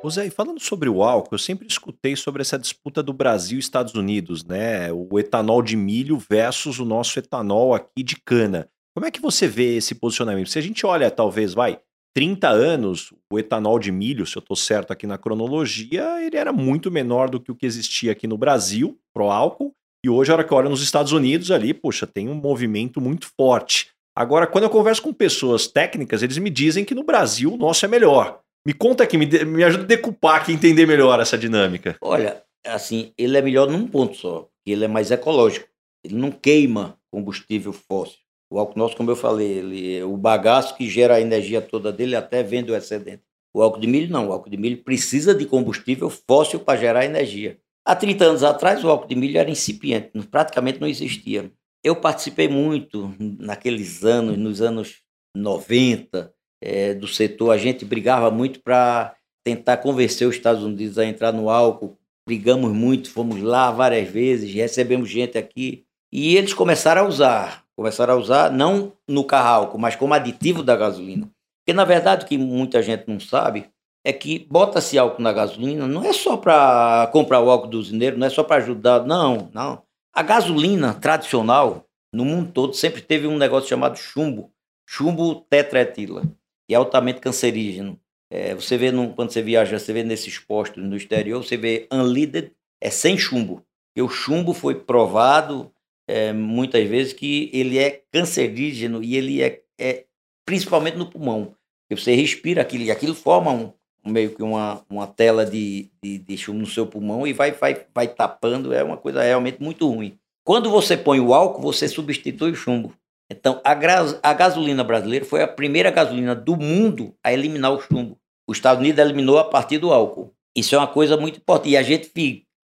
[0.00, 3.60] Ô Zé, falando sobre o álcool, eu sempre escutei sobre essa disputa do Brasil e
[3.60, 4.92] Estados Unidos, né?
[4.92, 8.68] O etanol de milho versus o nosso etanol aqui de cana.
[8.94, 10.50] Como é que você vê esse posicionamento?
[10.50, 11.80] Se a gente olha, talvez, vai,
[12.14, 16.52] 30 anos, o etanol de milho, se eu estou certo aqui na cronologia, ele era
[16.52, 19.72] muito menor do que o que existia aqui no Brasil, pro álcool,
[20.04, 23.28] e hoje, a hora que olha nos Estados Unidos ali, poxa, tem um movimento muito
[23.36, 23.88] forte.
[24.16, 27.84] Agora, quando eu converso com pessoas técnicas, eles me dizem que no Brasil o nosso
[27.84, 28.40] é melhor.
[28.66, 31.96] Me conta aqui, me, de, me ajuda a decupar aqui, entender melhor essa dinâmica.
[32.00, 35.68] Olha, assim, ele é melhor num ponto só, ele é mais ecológico.
[36.04, 38.18] Ele não queima combustível fóssil.
[38.50, 42.16] O álcool nosso, como eu falei, ele, o bagaço que gera a energia toda dele
[42.16, 43.22] até vende o excedente.
[43.54, 47.04] O álcool de milho não, o álcool de milho precisa de combustível fóssil para gerar
[47.04, 47.58] energia.
[47.84, 51.50] Há 30 anos atrás, o álcool de milho era incipiente, praticamente não existia.
[51.82, 55.02] Eu participei muito naqueles anos, nos anos
[55.34, 61.04] 90, é, do setor, a gente brigava muito para tentar convencer os Estados Unidos a
[61.04, 61.96] entrar no álcool.
[62.26, 65.84] Brigamos muito, fomos lá várias vezes, recebemos gente aqui.
[66.12, 70.62] E eles começaram a usar, começaram a usar não no carro álcool, mas como aditivo
[70.62, 71.30] da gasolina.
[71.60, 73.70] Porque na verdade o que muita gente não sabe
[74.04, 78.16] é que bota-se álcool na gasolina não é só para comprar o álcool do usineiro,
[78.16, 79.82] não é só para ajudar, não, não.
[80.14, 84.50] A gasolina tradicional no mundo todo sempre teve um negócio chamado chumbo,
[84.86, 86.22] chumbo tetraetila
[86.68, 87.98] e é altamente cancerígeno.
[88.30, 91.88] É, você vê no, quando você viaja, você vê nesses postos no exterior, você vê
[91.90, 93.64] unleaded, é sem chumbo.
[93.96, 95.72] E o chumbo foi provado
[96.06, 100.04] é, muitas vezes que ele é cancerígeno e ele é, é
[100.44, 101.54] principalmente no pulmão.
[101.88, 103.72] Porque você respira aquilo e aquilo forma um,
[104.04, 107.86] meio que uma, uma tela de, de, de, chumbo no seu pulmão e vai, vai,
[107.94, 110.18] vai tapando, é uma coisa realmente muito ruim.
[110.44, 112.94] Quando você põe o álcool, você substitui o chumbo.
[113.30, 118.18] Então, a, a, gasolina brasileira foi a primeira gasolina do mundo a eliminar o chumbo.
[118.48, 120.32] Os Estados Unidos eliminou a partir do álcool.
[120.56, 121.70] Isso é uma coisa muito importante.
[121.70, 122.10] E a gente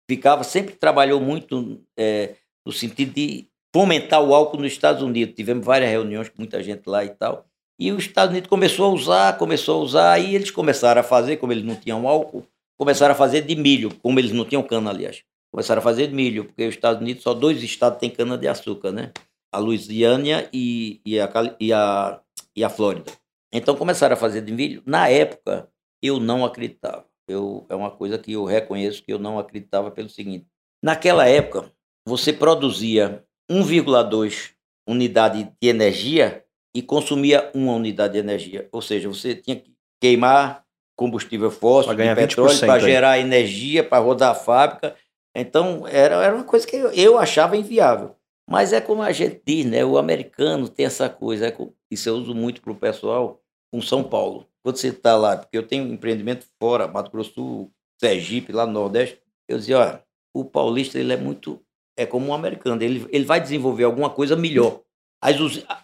[0.10, 5.36] ficava, sempre trabalhou muito é, no sentido de fomentar o álcool nos Estados Unidos.
[5.36, 7.46] Tivemos várias reuniões com muita gente lá e tal.
[7.80, 11.38] E os Estados Unidos começou a usar, começou a usar, e eles começaram a fazer,
[11.38, 12.46] como eles não tinham álcool,
[12.78, 15.24] começaram a fazer de milho, como eles não tinham cana, aliás.
[15.52, 18.48] Começaram a fazer de milho, porque os Estados Unidos, só dois estados têm cana de
[18.48, 19.12] açúcar, né?
[19.52, 22.22] A Louisiana e, e, a, e, a,
[22.56, 23.12] e a Flórida.
[23.52, 24.82] Então começaram a fazer de milho.
[24.86, 25.70] Na época,
[26.02, 27.06] eu não acreditava.
[27.28, 30.48] Eu, é uma coisa que eu reconheço que eu não acreditava pelo seguinte.
[30.84, 31.72] Naquela época,
[32.06, 34.54] você produzia 1,2
[34.88, 36.44] unidade de energia
[36.76, 38.68] e consumia uma unidade de energia.
[38.72, 40.64] Ou seja, você tinha que queimar
[40.98, 44.96] combustível fóssil, petróleo, para gerar energia, para rodar a fábrica.
[45.36, 48.16] Então, era, era uma coisa que eu, eu achava inviável.
[48.52, 49.86] Mas é como a gente diz, né?
[49.86, 51.58] O americano tem essa coisa, é
[51.90, 54.46] isso eu uso muito para o pessoal com São Paulo.
[54.62, 58.66] Quando você está lá, porque eu tenho um empreendimento fora, Mato Grosso Sul, Sergipe, lá
[58.66, 61.62] no Nordeste, eu dizia, olha, o paulista ele é muito,
[61.98, 64.82] é como um americano, ele, ele vai desenvolver alguma coisa melhor.
[65.24, 65.38] As,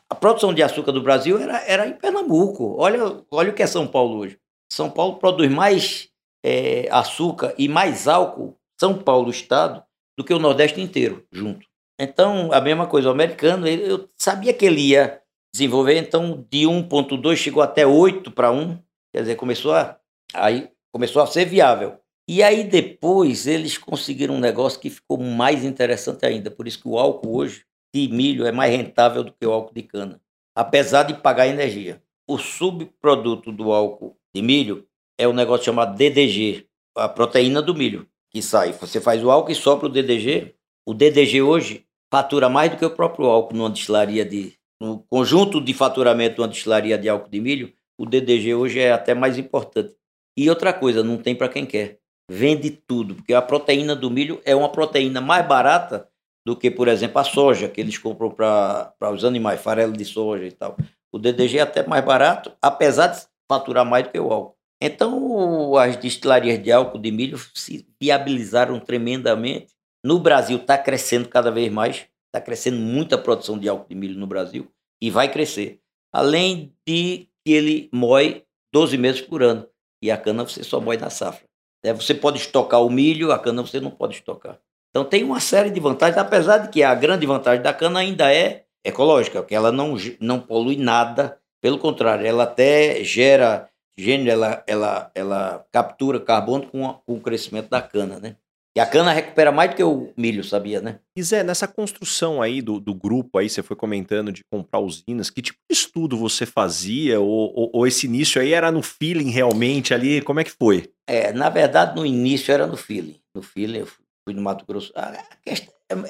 [0.09, 2.75] a produção de açúcar do Brasil era, era em Pernambuco.
[2.77, 4.37] Olha, olha o que é São Paulo hoje.
[4.69, 6.09] São Paulo produz mais
[6.43, 9.81] é, açúcar e mais álcool, São Paulo, estado,
[10.17, 11.66] do que o Nordeste inteiro junto.
[11.99, 17.35] Então, a mesma coisa, o americano, eu sabia que ele ia desenvolver, então de 1.2
[17.35, 18.77] chegou até 8 para 1,
[19.11, 19.97] quer dizer, começou a,
[20.33, 21.97] aí começou a ser viável.
[22.27, 26.87] E aí depois eles conseguiram um negócio que ficou mais interessante ainda, por isso que
[26.87, 30.21] o álcool hoje de milho é mais rentável do que o álcool de cana,
[30.53, 32.01] apesar de pagar energia.
[32.27, 34.85] O subproduto do álcool de milho
[35.17, 38.73] é um negócio chamado DDG, a proteína do milho que sai.
[38.73, 40.53] Você faz o álcool e sopra o DDG.
[40.85, 44.53] O DDG hoje fatura mais do que o próprio álcool numa destilaria de.
[44.79, 48.91] No conjunto de faturamento de uma destilaria de álcool de milho, o DDG hoje é
[48.91, 49.95] até mais importante.
[50.37, 51.97] E outra coisa, não tem para quem quer.
[52.29, 56.07] Vende tudo, porque a proteína do milho é uma proteína mais barata
[56.45, 60.45] do que, por exemplo, a soja, que eles compram para os animais, farelo de soja
[60.45, 60.77] e tal.
[61.11, 64.55] O DDG é até mais barato, apesar de faturar mais do que o álcool.
[64.79, 69.73] Então, as destilarias de álcool de milho se viabilizaram tremendamente.
[70.07, 74.17] No Brasil está crescendo cada vez mais, está crescendo muita produção de álcool de milho
[74.17, 75.81] no Brasil e vai crescer.
[76.13, 79.67] Além de que ele moe 12 meses por ano.
[80.01, 81.43] E a cana você só moe na safra.
[81.83, 84.57] É, você pode estocar o milho, a cana você não pode estocar.
[84.91, 88.33] Então tem uma série de vantagens, apesar de que a grande vantagem da cana ainda
[88.33, 94.63] é ecológica, que ela não, não polui nada, pelo contrário, ela até gera gênero, ela,
[94.67, 98.37] ela, ela captura carbono com, a, com o crescimento da cana, né?
[98.77, 100.99] E a cana recupera mais do que o milho, sabia, né?
[101.17, 105.31] E Zé, nessa construção aí do, do grupo, aí você foi comentando de comprar usinas,
[105.31, 107.19] que tipo de estudo você fazia?
[107.19, 110.21] Ou, ou, ou, esse início aí era no feeling realmente ali?
[110.21, 110.91] Como é que foi?
[111.07, 113.19] É, na verdade, no início era no feeling.
[113.35, 114.93] No feeling, eu fui no Mato Grosso.
[114.95, 115.55] Ah, é,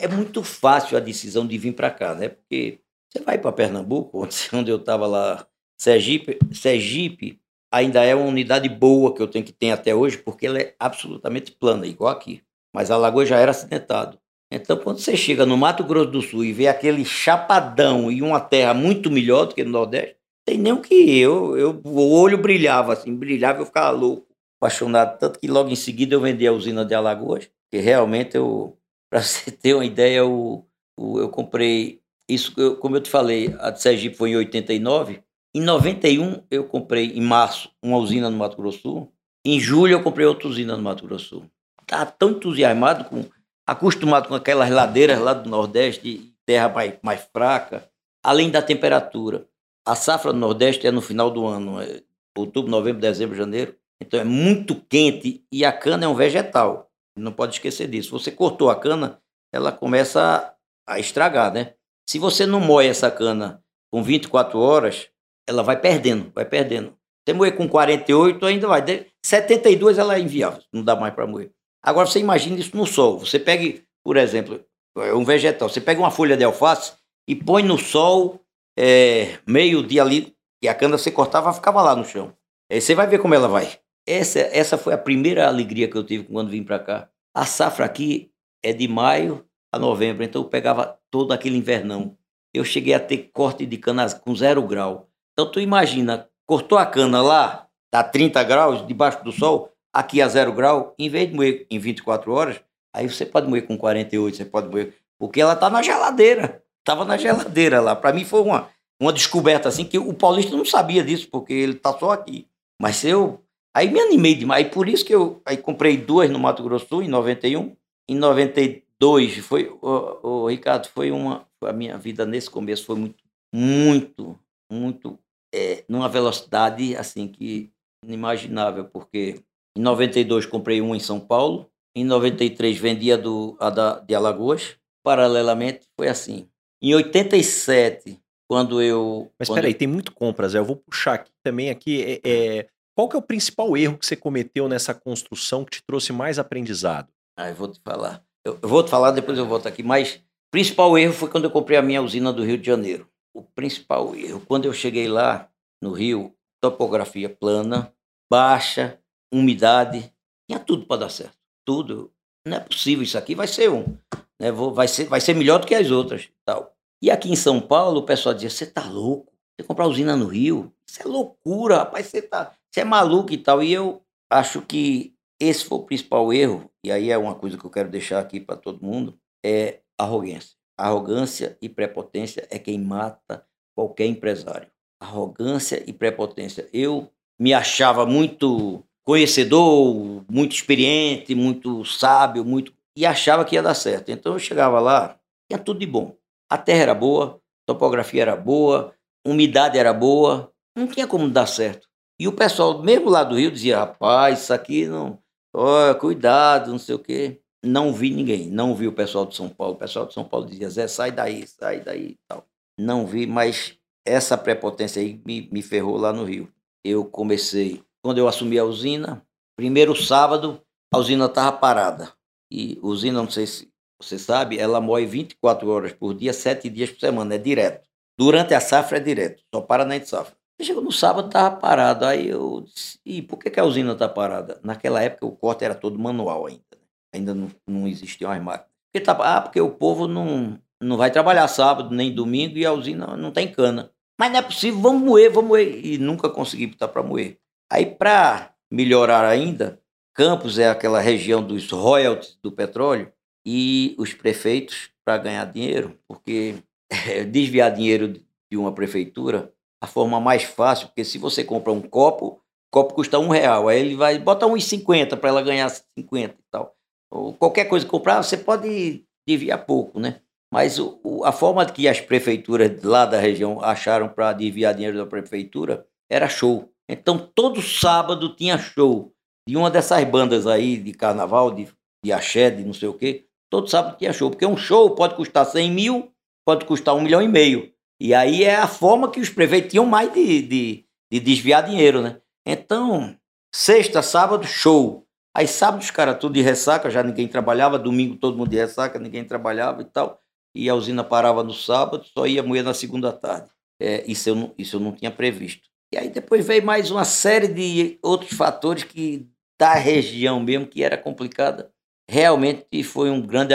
[0.03, 2.27] é muito fácil a decisão de vir para cá, né?
[2.27, 5.47] Porque você vai para Pernambuco, onde eu estava lá,
[5.79, 7.39] Sergipe, Sergipe
[7.71, 10.75] ainda é uma unidade boa que eu tenho que ter até hoje, porque ela é
[10.77, 14.17] absolutamente plana, igual aqui mas a lagoa já era acidentado.
[14.51, 18.39] Então, quando você chega no Mato Grosso do Sul e vê aquele chapadão e uma
[18.39, 22.37] terra muito melhor do que no Nordeste, tem nem o que eu, eu, o olho
[22.37, 24.25] brilhava assim, brilhava, eu ficava louco,
[24.61, 28.77] apaixonado, tanto que logo em seguida eu vendi a usina de Alagoas, que realmente eu,
[29.11, 30.65] para você ter uma ideia, eu,
[30.97, 31.99] eu comprei
[32.29, 35.21] isso, eu, como eu te falei, a de Sergipe foi em 89,
[35.53, 39.13] em 91 eu comprei em março uma usina no Mato Grosso do Sul,
[39.45, 41.51] em julho eu comprei outra usina no Mato Grosso do Sul
[41.87, 43.25] estava tão entusiasmado, com,
[43.65, 47.89] acostumado com aquelas ladeiras lá do Nordeste, terra mais, mais fraca,
[48.23, 49.47] além da temperatura.
[49.85, 52.01] A safra do Nordeste é no final do ano, é
[52.37, 53.75] outubro, novembro, dezembro, janeiro.
[54.01, 56.91] Então é muito quente e a cana é um vegetal.
[57.17, 58.11] Não pode esquecer disso.
[58.11, 59.19] Você cortou a cana,
[59.51, 60.53] ela começa
[60.87, 61.73] a estragar, né?
[62.07, 65.09] Se você não moe essa cana com 24 horas,
[65.47, 66.95] ela vai perdendo, vai perdendo.
[67.25, 68.83] Você moer com 48 ainda vai.
[69.25, 71.51] 72 ela é inviável, não dá mais para moer.
[71.83, 73.19] Agora você imagina isso no sol.
[73.19, 74.63] Você pega, por exemplo,
[74.97, 76.93] é um vegetal, você pega uma folha de alface
[77.27, 78.41] e põe no sol
[78.77, 82.33] é, meio dia ali, e a cana você cortava ficava lá no chão.
[82.71, 83.79] Aí você vai ver como ela vai.
[84.07, 87.09] Essa, essa foi a primeira alegria que eu tive quando vim para cá.
[87.35, 88.31] A safra aqui
[88.63, 92.17] é de maio a novembro, então eu pegava todo aquele invernão.
[92.53, 95.09] Eu cheguei a ter corte de cana com zero grau.
[95.33, 100.27] Então tu imagina, cortou a cana lá, tá 30 graus, debaixo do sol, aqui a
[100.27, 102.61] zero grau, em vez de moer em 24 horas,
[102.93, 106.63] aí você pode moer com 48, você pode moer, porque ela está na geladeira.
[106.79, 107.95] Estava na geladeira lá.
[107.95, 108.69] Para mim foi uma,
[109.01, 112.47] uma descoberta assim, que o paulista não sabia disso, porque ele está só aqui.
[112.79, 113.43] Mas eu.
[113.75, 114.67] Aí me animei demais.
[114.69, 117.75] Por isso que eu aí comprei duas no Mato Grosso Sul, em 91.
[118.07, 121.45] Em 92, foi, o, o Ricardo, foi uma.
[121.63, 124.39] A minha vida nesse começo foi muito, muito,
[124.71, 125.19] muito.
[125.53, 127.71] É, numa velocidade assim que
[128.03, 129.43] inimaginável, porque
[129.77, 131.69] em 92 comprei um em São Paulo.
[131.95, 134.75] Em 93 vendi a, do, a da, de Alagoas.
[135.03, 136.49] Paralelamente foi assim.
[136.81, 139.31] Em 87, quando eu.
[139.37, 140.55] Mas quando peraí, tem muito compras.
[140.55, 142.19] Eu vou puxar aqui também aqui.
[142.23, 145.83] É, é, qual que é o principal erro que você cometeu nessa construção que te
[145.85, 147.09] trouxe mais aprendizado?
[147.37, 148.23] Ah, eu vou te falar.
[148.43, 149.83] Eu, eu vou te falar, depois eu volto aqui.
[149.83, 153.07] Mas o principal erro foi quando eu comprei a minha usina do Rio de Janeiro.
[153.31, 155.47] O principal erro, quando eu cheguei lá
[155.79, 157.93] no Rio, topografia plana,
[158.27, 158.99] baixa,
[159.31, 160.13] umidade,
[160.49, 161.37] tinha tudo para dar certo.
[161.65, 162.11] Tudo.
[162.45, 163.97] Não é possível isso aqui, vai ser um.
[164.39, 164.51] Né?
[164.51, 166.29] Vai, ser, vai ser melhor do que as outras.
[166.45, 166.73] Tal.
[167.01, 169.33] E aqui em São Paulo, o pessoal dizia: você tá louco?
[169.55, 170.73] Você comprar usina no Rio?
[170.89, 172.53] Isso é loucura, rapaz, você tá.
[172.71, 173.61] Você é maluco e tal.
[173.61, 177.65] E eu acho que esse foi o principal erro, e aí é uma coisa que
[177.65, 180.55] eu quero deixar aqui para todo mundo: é arrogância.
[180.79, 184.69] Arrogância e prepotência é quem mata qualquer empresário.
[184.99, 186.69] Arrogância e prepotência.
[186.71, 193.73] Eu me achava muito conhecedor, muito experiente, muito sábio, muito e achava que ia dar
[193.73, 194.11] certo.
[194.11, 195.17] Então eu chegava lá,
[195.49, 196.17] tinha tudo de bom.
[196.49, 198.93] A terra era boa, topografia era boa,
[199.25, 201.87] umidade era boa, não tinha como dar certo.
[202.19, 205.19] E o pessoal, mesmo lá do Rio, dizia: rapaz, isso aqui não.
[205.55, 207.39] Olha, cuidado, não sei o quê.
[207.63, 209.75] Não vi ninguém, não vi o pessoal de São Paulo.
[209.75, 212.45] O pessoal de São Paulo dizia: Zé, sai daí, sai daí tal.
[212.77, 216.51] Não vi, mas essa prepotência aí me, me ferrou lá no Rio.
[216.83, 219.21] Eu comecei quando eu assumi a usina,
[219.57, 220.61] primeiro sábado,
[220.93, 222.13] a usina estava parada.
[222.49, 223.69] E usina, não sei se
[224.01, 227.85] você sabe, ela moe 24 horas por dia, 7 dias por semana, é direto.
[228.17, 230.37] Durante a safra é direto, só para na safra.
[230.61, 232.05] Chegou no sábado, estava parado.
[232.05, 234.57] Aí eu disse, e por que, que a usina está parada?
[234.63, 236.63] Naquela época o corte era todo manual ainda.
[236.71, 236.79] Né?
[237.13, 238.71] Ainda não, não existiam as máquinas.
[238.89, 242.71] Porque, tá, ah, porque o povo não, não vai trabalhar sábado nem domingo e a
[242.71, 243.91] usina não tem cana.
[244.17, 245.85] Mas não é possível, vamos moer, vamos moer.
[245.85, 247.37] E nunca consegui botar para moer.
[247.71, 249.81] Aí, para melhorar ainda,
[250.13, 253.11] Campos é aquela região dos royalties do petróleo
[253.45, 256.55] e os prefeitos, para ganhar dinheiro, porque
[257.31, 258.13] desviar dinheiro
[258.51, 262.93] de uma prefeitura, a forma mais fácil, porque se você compra um copo, o copo
[262.95, 266.75] custa um real, aí ele vai botar uns 50 para ela ganhar 50 e tal.
[267.09, 270.19] Ou qualquer coisa que comprar, você pode desviar pouco, né?
[270.51, 274.97] Mas o, o, a forma que as prefeituras lá da região acharam para desviar dinheiro
[274.97, 276.69] da prefeitura era show.
[276.89, 279.13] Então, todo sábado tinha show
[279.47, 281.67] de uma dessas bandas aí de carnaval, de,
[282.03, 283.25] de axé, de não sei o quê.
[283.49, 286.11] Todo sábado tinha show, porque um show pode custar 100 mil,
[286.45, 287.71] pode custar um milhão e meio.
[287.99, 292.01] E aí é a forma que os prefeitos tinham mais de, de, de desviar dinheiro,
[292.01, 292.21] né?
[292.45, 293.15] Então,
[293.53, 295.05] sexta, sábado, show.
[295.35, 298.99] Aí sábado os caras tudo de ressaca, já ninguém trabalhava, domingo todo mundo de ressaca,
[298.99, 300.21] ninguém trabalhava e tal
[300.57, 303.49] e a usina parava no sábado, só ia moer na segunda tarde.
[303.79, 305.69] É, isso, eu não, isso eu não tinha previsto.
[305.93, 309.27] E aí depois veio mais uma série de outros fatores que
[309.59, 311.71] da região mesmo, que era complicada.
[312.09, 313.53] Realmente foi um grande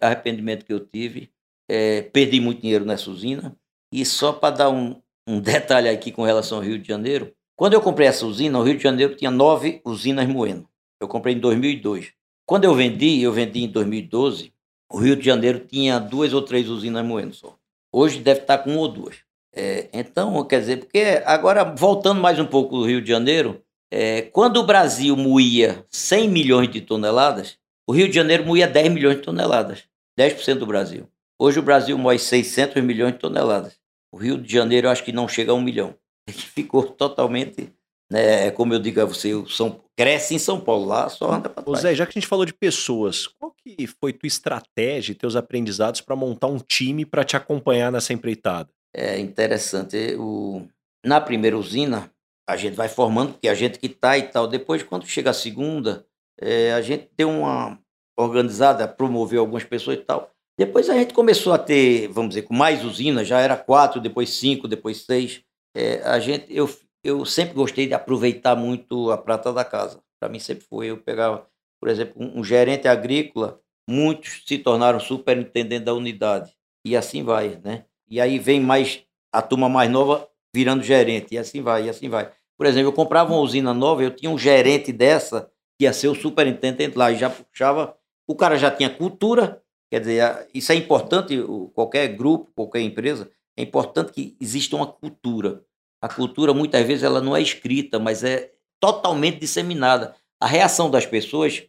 [0.00, 1.30] arrependimento que eu tive.
[1.68, 3.56] É, perdi muito dinheiro nessa usina.
[3.92, 7.74] E só para dar um, um detalhe aqui com relação ao Rio de Janeiro, quando
[7.74, 10.68] eu comprei essa usina, o Rio de Janeiro tinha nove usinas moendo.
[11.00, 12.12] Eu comprei em 2002.
[12.46, 14.52] Quando eu vendi, eu vendi em 2012,
[14.90, 17.56] o Rio de Janeiro tinha duas ou três usinas moendo só.
[17.92, 19.23] Hoje deve estar com uma ou duas.
[19.56, 24.22] É, então, quer dizer, porque agora, voltando mais um pouco do Rio de Janeiro, é,
[24.22, 29.16] quando o Brasil moía 100 milhões de toneladas, o Rio de Janeiro moía 10 milhões
[29.16, 29.84] de toneladas.
[30.18, 31.08] 10% do Brasil.
[31.38, 33.76] Hoje o Brasil moe 600 milhões de toneladas.
[34.12, 35.94] O Rio de Janeiro acho que não chega a um milhão.
[36.28, 37.72] Ficou totalmente
[38.10, 41.48] né, é como eu digo a você, São, cresce em São Paulo, lá só anda
[41.48, 41.80] para trás.
[41.80, 45.36] Zé, já que a gente falou de pessoas, qual que foi tua estratégia e teus
[45.36, 48.70] aprendizados para montar um time para te acompanhar nessa empreitada?
[48.94, 50.14] É interessante.
[50.18, 50.66] O...
[51.04, 52.10] Na primeira usina,
[52.48, 54.46] a gente vai formando, porque a gente que está e tal.
[54.46, 56.06] Depois, quando chega a segunda,
[56.40, 57.78] é, a gente tem uma
[58.16, 60.30] organizada, promoveu algumas pessoas e tal.
[60.56, 64.30] Depois a gente começou a ter, vamos dizer, com mais usinas, já era quatro, depois
[64.30, 65.42] cinco, depois seis.
[65.76, 66.68] É, a gente, eu
[67.04, 70.02] eu sempre gostei de aproveitar muito a prata da casa.
[70.18, 70.86] Para mim sempre foi.
[70.86, 71.46] Eu pegava,
[71.78, 76.56] por exemplo, um, gerente agrícola, muitos se tornaram superintendente da unidade.
[76.84, 77.84] E assim vai, né?
[78.08, 82.08] E aí vem mais a turma mais nova virando gerente, e assim vai, e assim
[82.08, 82.30] vai.
[82.56, 86.08] Por exemplo, eu comprava uma usina nova, eu tinha um gerente dessa que ia ser
[86.08, 87.96] o superintendente lá, e já puxava.
[88.28, 91.36] O cara já tinha cultura, quer dizer, isso é importante,
[91.74, 95.64] qualquer grupo, qualquer empresa, é importante que exista uma cultura.
[96.00, 100.14] A cultura muitas vezes ela não é escrita, mas é totalmente disseminada.
[100.40, 101.64] A reação das pessoas,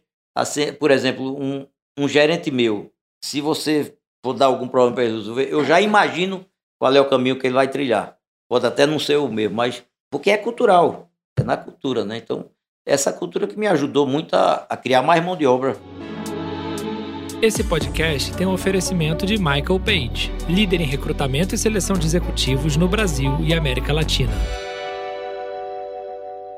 [0.78, 1.66] por exemplo, um,
[1.98, 3.95] um gerente meu, se você
[4.26, 6.44] for dar algum problema para ele resolver, eu já imagino
[6.80, 8.16] qual é o caminho que ele vai trilhar.
[8.48, 11.08] Pode até não ser o mesmo, mas porque é cultural,
[11.38, 12.16] é na cultura, né?
[12.16, 12.50] Então,
[12.84, 15.76] essa cultura que me ajudou muito a, a criar mais mão de obra.
[17.40, 22.76] Esse podcast tem um oferecimento de Michael Page, líder em recrutamento e seleção de executivos
[22.76, 24.32] no Brasil e América Latina.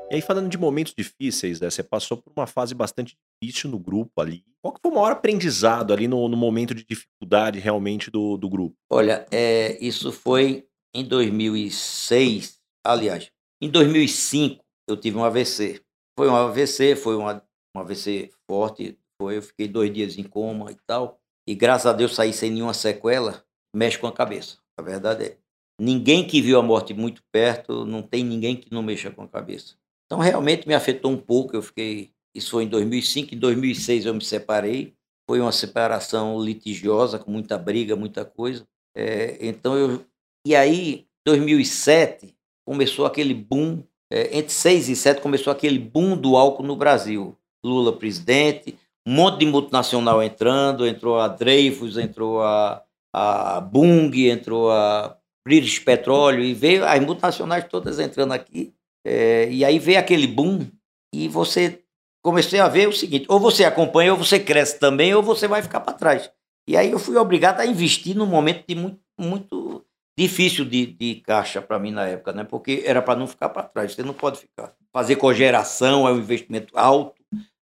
[0.09, 3.79] E aí, falando de momentos difíceis, né, você passou por uma fase bastante difícil no
[3.79, 4.43] grupo ali.
[4.61, 8.49] Qual que foi o maior aprendizado ali no, no momento de dificuldade realmente do, do
[8.49, 8.75] grupo?
[8.91, 15.81] Olha, é, isso foi em 2006, aliás, em 2005 eu tive um AVC.
[16.17, 17.41] Foi um AVC, foi uma,
[17.75, 21.19] um AVC forte, foi, eu fiquei dois dias em coma e tal.
[21.47, 23.43] E graças a Deus saí sem nenhuma sequela.
[23.75, 24.57] Mexe com a cabeça.
[24.77, 25.37] A verdade é.
[25.79, 29.27] Ninguém que viu a morte muito perto, não tem ninguém que não mexa com a
[29.27, 29.75] cabeça.
[30.05, 31.55] Então realmente me afetou um pouco.
[31.55, 32.11] Eu fiquei.
[32.33, 33.35] Isso foi em 2005.
[33.35, 34.93] Em 2006 eu me separei.
[35.29, 38.67] Foi uma separação litigiosa, com muita briga, muita coisa.
[38.95, 40.05] É, então eu.
[40.45, 43.83] E aí, 2007, começou aquele boom.
[44.11, 47.37] É, entre 6 e 7 começou aquele boom do álcool no Brasil.
[47.63, 48.75] Lula presidente,
[49.05, 52.83] um monte de multinacional entrando, entrou a Dreyfus, entrou a,
[53.13, 58.73] a Bung, entrou a British Petróleo, e veio as multinacionais todas entrando aqui,
[59.05, 60.67] é, e aí veio aquele boom,
[61.13, 61.81] e você
[62.21, 65.61] comecei a ver o seguinte, ou você acompanha, ou você cresce também, ou você vai
[65.61, 66.31] ficar para trás.
[66.67, 69.85] E aí eu fui obrigado a investir num momento de muito, muito
[70.17, 72.43] difícil de, de caixa para mim na época, né?
[72.43, 74.73] Porque era para não ficar para trás, você não pode ficar.
[74.91, 77.19] Fazer cogeração é um investimento alto,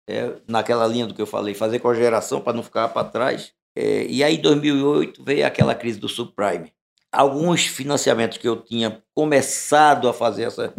[0.08, 3.54] é, naquela linha do que eu falei, fazer cogeração para não ficar para trás.
[3.76, 6.74] É, e aí, em 2008, veio aquela crise do subprime.
[7.12, 10.74] Alguns financiamentos que eu tinha começado a fazer essa,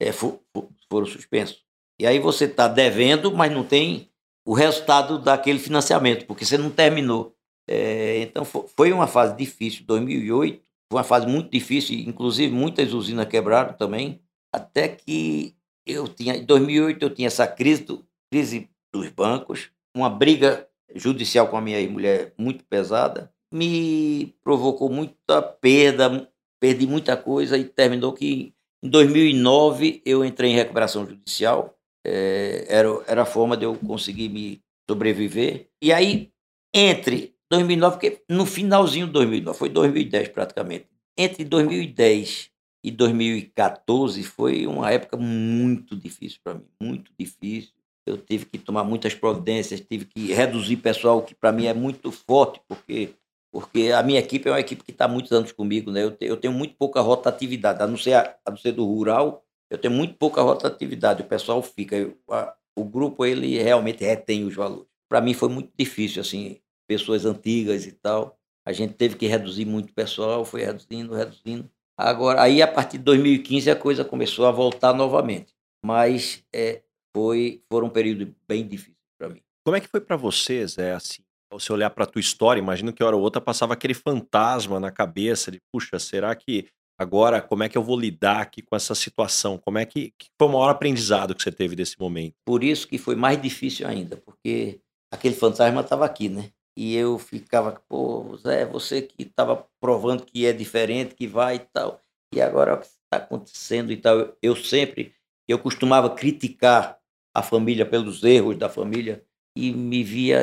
[0.00, 1.65] é, for, for, foram suspensos.
[1.98, 4.10] E aí você está devendo, mas não tem
[4.44, 7.34] o resultado daquele financiamento, porque você não terminou.
[7.68, 9.84] É, então foi uma fase difícil.
[9.86, 14.20] 2008 foi uma fase muito difícil, inclusive muitas usinas quebraram também,
[14.52, 20.08] até que eu tinha, em 2008 eu tinha essa crise, do, crise dos bancos, uma
[20.08, 26.30] briga judicial com a minha mulher muito pesada, me provocou muita perda,
[26.60, 31.75] perdi muita coisa e terminou que em 2009 eu entrei em recuperação judicial,
[32.06, 35.68] é, era, era a forma de eu conseguir me sobreviver.
[35.82, 36.30] E aí,
[36.72, 40.86] entre 2009, porque no finalzinho de 2009, foi 2010 praticamente,
[41.18, 42.50] entre 2010
[42.84, 47.72] e 2014 foi uma época muito difícil para mim, muito difícil.
[48.06, 52.12] Eu tive que tomar muitas providências, tive que reduzir pessoal, que para mim é muito
[52.12, 53.14] forte, porque
[53.50, 56.04] porque a minha equipe é uma equipe que está muitos anos comigo, né?
[56.04, 58.84] Eu, te, eu, tenho muito pouca rotatividade, a não, ser a, a não ser do
[58.84, 64.04] rural, eu tenho muito pouca rotatividade, o pessoal fica, eu, a, o grupo ele realmente
[64.04, 64.86] retém os valores.
[65.08, 69.64] Para mim foi muito difícil, assim, pessoas antigas e tal, a gente teve que reduzir
[69.64, 71.70] muito pessoal, foi reduzindo, reduzindo.
[71.96, 75.54] Agora, aí a partir de 2015 a coisa começou a voltar novamente,
[75.84, 76.82] mas é,
[77.14, 79.40] foi, foram um período bem difícil para mim.
[79.64, 82.92] Como é que foi para vocês, é assim, você olhar para a tua história, imagino
[82.92, 86.68] que hora ou outra passava aquele fantasma na cabeça de, puxa, será que
[86.98, 89.58] agora como é que eu vou lidar aqui com essa situação?
[89.58, 92.34] Como é que, que foi o maior aprendizado que você teve desse momento?
[92.44, 94.80] Por isso que foi mais difícil ainda, porque
[95.10, 96.50] aquele fantasma estava aqui, né?
[96.76, 101.60] E eu ficava, pô, Zé, você que estava provando que é diferente, que vai e
[101.60, 102.00] tal.
[102.34, 104.18] E agora o que está acontecendo e tal.
[104.18, 105.14] Eu, eu sempre,
[105.48, 106.98] eu costumava criticar
[107.34, 109.24] a família pelos erros da família
[109.56, 110.40] e me via,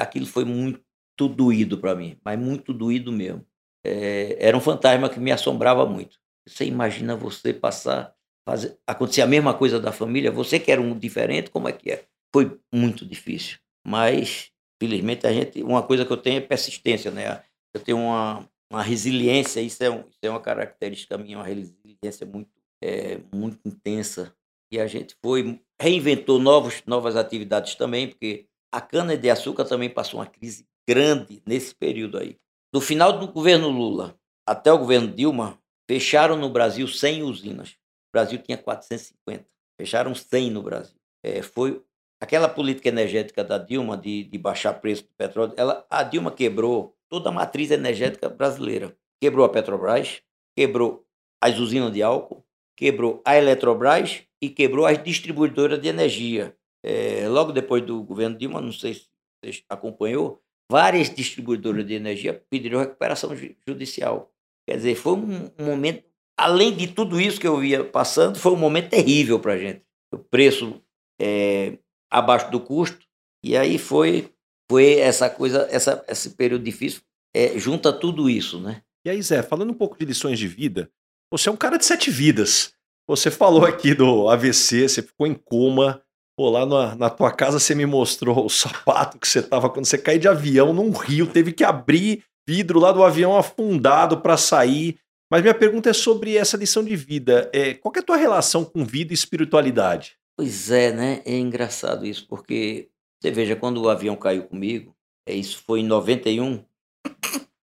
[0.00, 0.82] aquilo foi muito
[1.28, 3.46] doído para mim, mas muito doído mesmo.
[3.86, 6.18] É, era um fantasma que me assombrava muito.
[6.44, 8.12] Você imagina você passar,
[8.44, 11.92] fazer, acontecer a mesma coisa da família, você que era um diferente, como é que
[11.92, 12.04] é?
[12.34, 14.50] Foi muito difícil, mas
[14.82, 17.44] felizmente a gente, uma coisa que eu tenho é persistência, né?
[17.72, 22.26] Eu tenho uma, uma resiliência, isso é, um, isso é uma característica minha, uma resiliência
[22.26, 22.50] muito,
[22.82, 24.34] é, muito intensa.
[24.72, 30.26] E a gente foi, reinventou novos, novas atividades também, porque a cana-de-açúcar também passou uma
[30.26, 32.36] crise grande nesse período aí.
[32.76, 34.14] Do final do governo Lula
[34.46, 35.58] até o governo Dilma,
[35.90, 37.70] fecharam no Brasil 100 usinas.
[37.70, 39.46] O Brasil tinha 450.
[39.80, 40.94] Fecharam 100 no Brasil.
[41.24, 41.82] É, foi
[42.20, 45.54] aquela política energética da Dilma de, de baixar preço do petróleo.
[45.56, 48.94] Ela, a Dilma quebrou toda a matriz energética brasileira.
[49.22, 50.20] Quebrou a Petrobras,
[50.54, 51.02] quebrou
[51.40, 52.44] as usinas de álcool,
[52.76, 56.54] quebrou a Eletrobras e quebrou as distribuidoras de energia
[56.84, 59.08] é, logo depois do governo Dilma, não sei se
[59.42, 63.30] você acompanhou, várias distribuidoras de energia pediram recuperação
[63.66, 64.32] judicial.
[64.68, 66.04] Quer dizer, foi um, momento,
[66.36, 69.82] além de tudo isso que eu via passando, foi um momento terrível para a gente.
[70.12, 70.82] O preço
[71.20, 71.78] é,
[72.10, 73.06] abaixo do custo,
[73.44, 74.32] e aí foi,
[74.70, 77.00] foi essa coisa, essa, esse período difícil,
[77.34, 78.82] é, junta tudo isso, né?
[79.04, 80.90] E aí, Zé, falando um pouco de lições de vida,
[81.30, 82.72] você é um cara de sete vidas.
[83.08, 86.02] Você falou aqui do AVC, você ficou em coma,
[86.36, 89.86] Pô, lá na, na, tua casa você me mostrou o sapato que você tava quando
[89.86, 94.36] você caiu de avião num rio, teve que abrir vidro lá do avião afundado para
[94.36, 94.98] sair.
[95.30, 97.50] Mas minha pergunta é sobre essa lição de vida.
[97.52, 100.16] É, qual é a tua relação com vida e espiritualidade?
[100.36, 101.22] Pois é, né?
[101.24, 104.94] É engraçado isso, porque você veja, quando o avião caiu comigo,
[105.26, 106.62] é, isso foi em 91,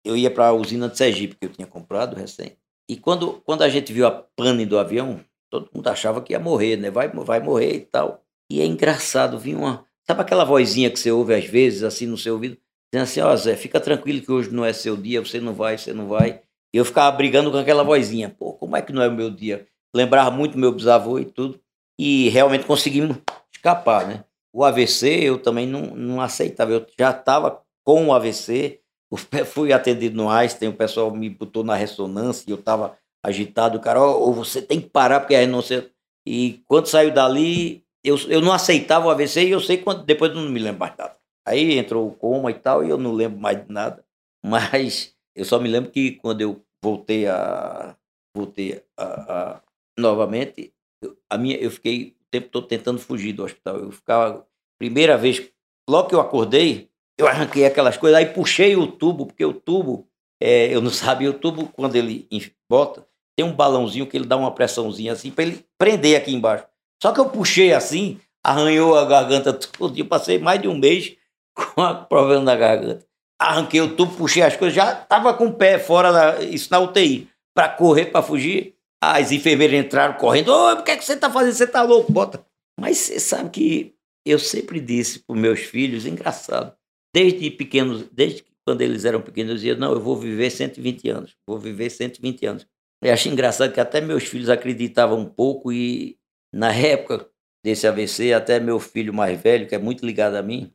[0.04, 2.56] eu ia para a usina de Sergipe, que eu tinha comprado recém.
[2.88, 6.40] E quando, quando a gente viu a pane do avião, todo mundo achava que ia
[6.40, 6.90] morrer, né?
[6.90, 8.21] Vai, vai morrer e tal.
[8.52, 9.86] E é engraçado, vinha uma.
[10.06, 12.58] Sabe aquela vozinha que você ouve às vezes, assim, no seu ouvido?
[12.92, 15.54] Dizendo assim: Ó, oh, Zé, fica tranquilo que hoje não é seu dia, você não
[15.54, 16.42] vai, você não vai.
[16.70, 19.30] E eu ficava brigando com aquela vozinha: pô, como é que não é o meu
[19.30, 19.66] dia?
[19.96, 21.58] Lembrava muito meu bisavô e tudo.
[21.98, 23.16] E realmente conseguimos
[23.54, 24.22] escapar, né?
[24.52, 26.72] O AVC eu também não, não aceitava.
[26.72, 28.80] Eu já estava com o AVC,
[29.46, 33.78] fui atendido no Einstein, o pessoal me botou na ressonância e eu estava agitado.
[33.78, 35.90] O cara, oh, você tem que parar porque não sei.
[36.26, 40.34] E quando saiu dali, eu, eu não aceitava o AVC e eu sei quando depois
[40.34, 41.16] não me lembro mais nada.
[41.46, 44.04] Aí entrou o coma e tal, e eu não lembro mais de nada.
[44.44, 47.96] Mas eu só me lembro que quando eu voltei a
[48.36, 49.62] voltei a, a
[49.98, 50.72] novamente,
[51.02, 53.76] eu, a minha eu fiquei o tempo todo tentando fugir do hospital.
[53.76, 54.46] Eu ficava
[54.78, 55.50] primeira vez,
[55.88, 60.08] logo que eu acordei, eu arranquei aquelas coisas, aí puxei o tubo, porque o tubo,
[60.40, 62.26] é, eu não sabia, o tubo, quando ele
[62.68, 66.66] bota, tem um balãozinho que ele dá uma pressãozinha assim, para ele prender aqui embaixo.
[67.02, 71.16] Só que eu puxei assim, arranhou a garganta todo dia, passei mais de um mês
[71.74, 73.04] com o problema da garganta.
[73.40, 76.78] Arranquei o tubo, puxei as coisas, já estava com o pé fora, da, isso na
[76.78, 78.76] UTI, para correr, para fugir.
[79.02, 81.54] As enfermeiras entraram correndo, ô, o que, é que você está fazendo?
[81.54, 82.46] Você está louco, bota.
[82.78, 83.94] Mas você sabe que
[84.24, 86.72] eu sempre disse para meus filhos, engraçado,
[87.12, 91.34] desde pequenos, desde quando eles eram pequenos, eu dizia, não, eu vou viver 120 anos,
[91.44, 92.66] vou viver 120 anos.
[93.02, 96.16] Eu acho engraçado que até meus filhos acreditavam um pouco e
[96.52, 97.28] na época
[97.64, 100.72] desse AVC, até meu filho mais velho, que é muito ligado a mim,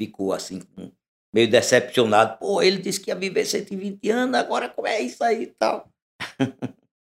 [0.00, 0.60] ficou assim,
[1.32, 2.38] meio decepcionado.
[2.38, 5.88] Pô, ele disse que ia viver 120 anos, agora como é isso aí e tal.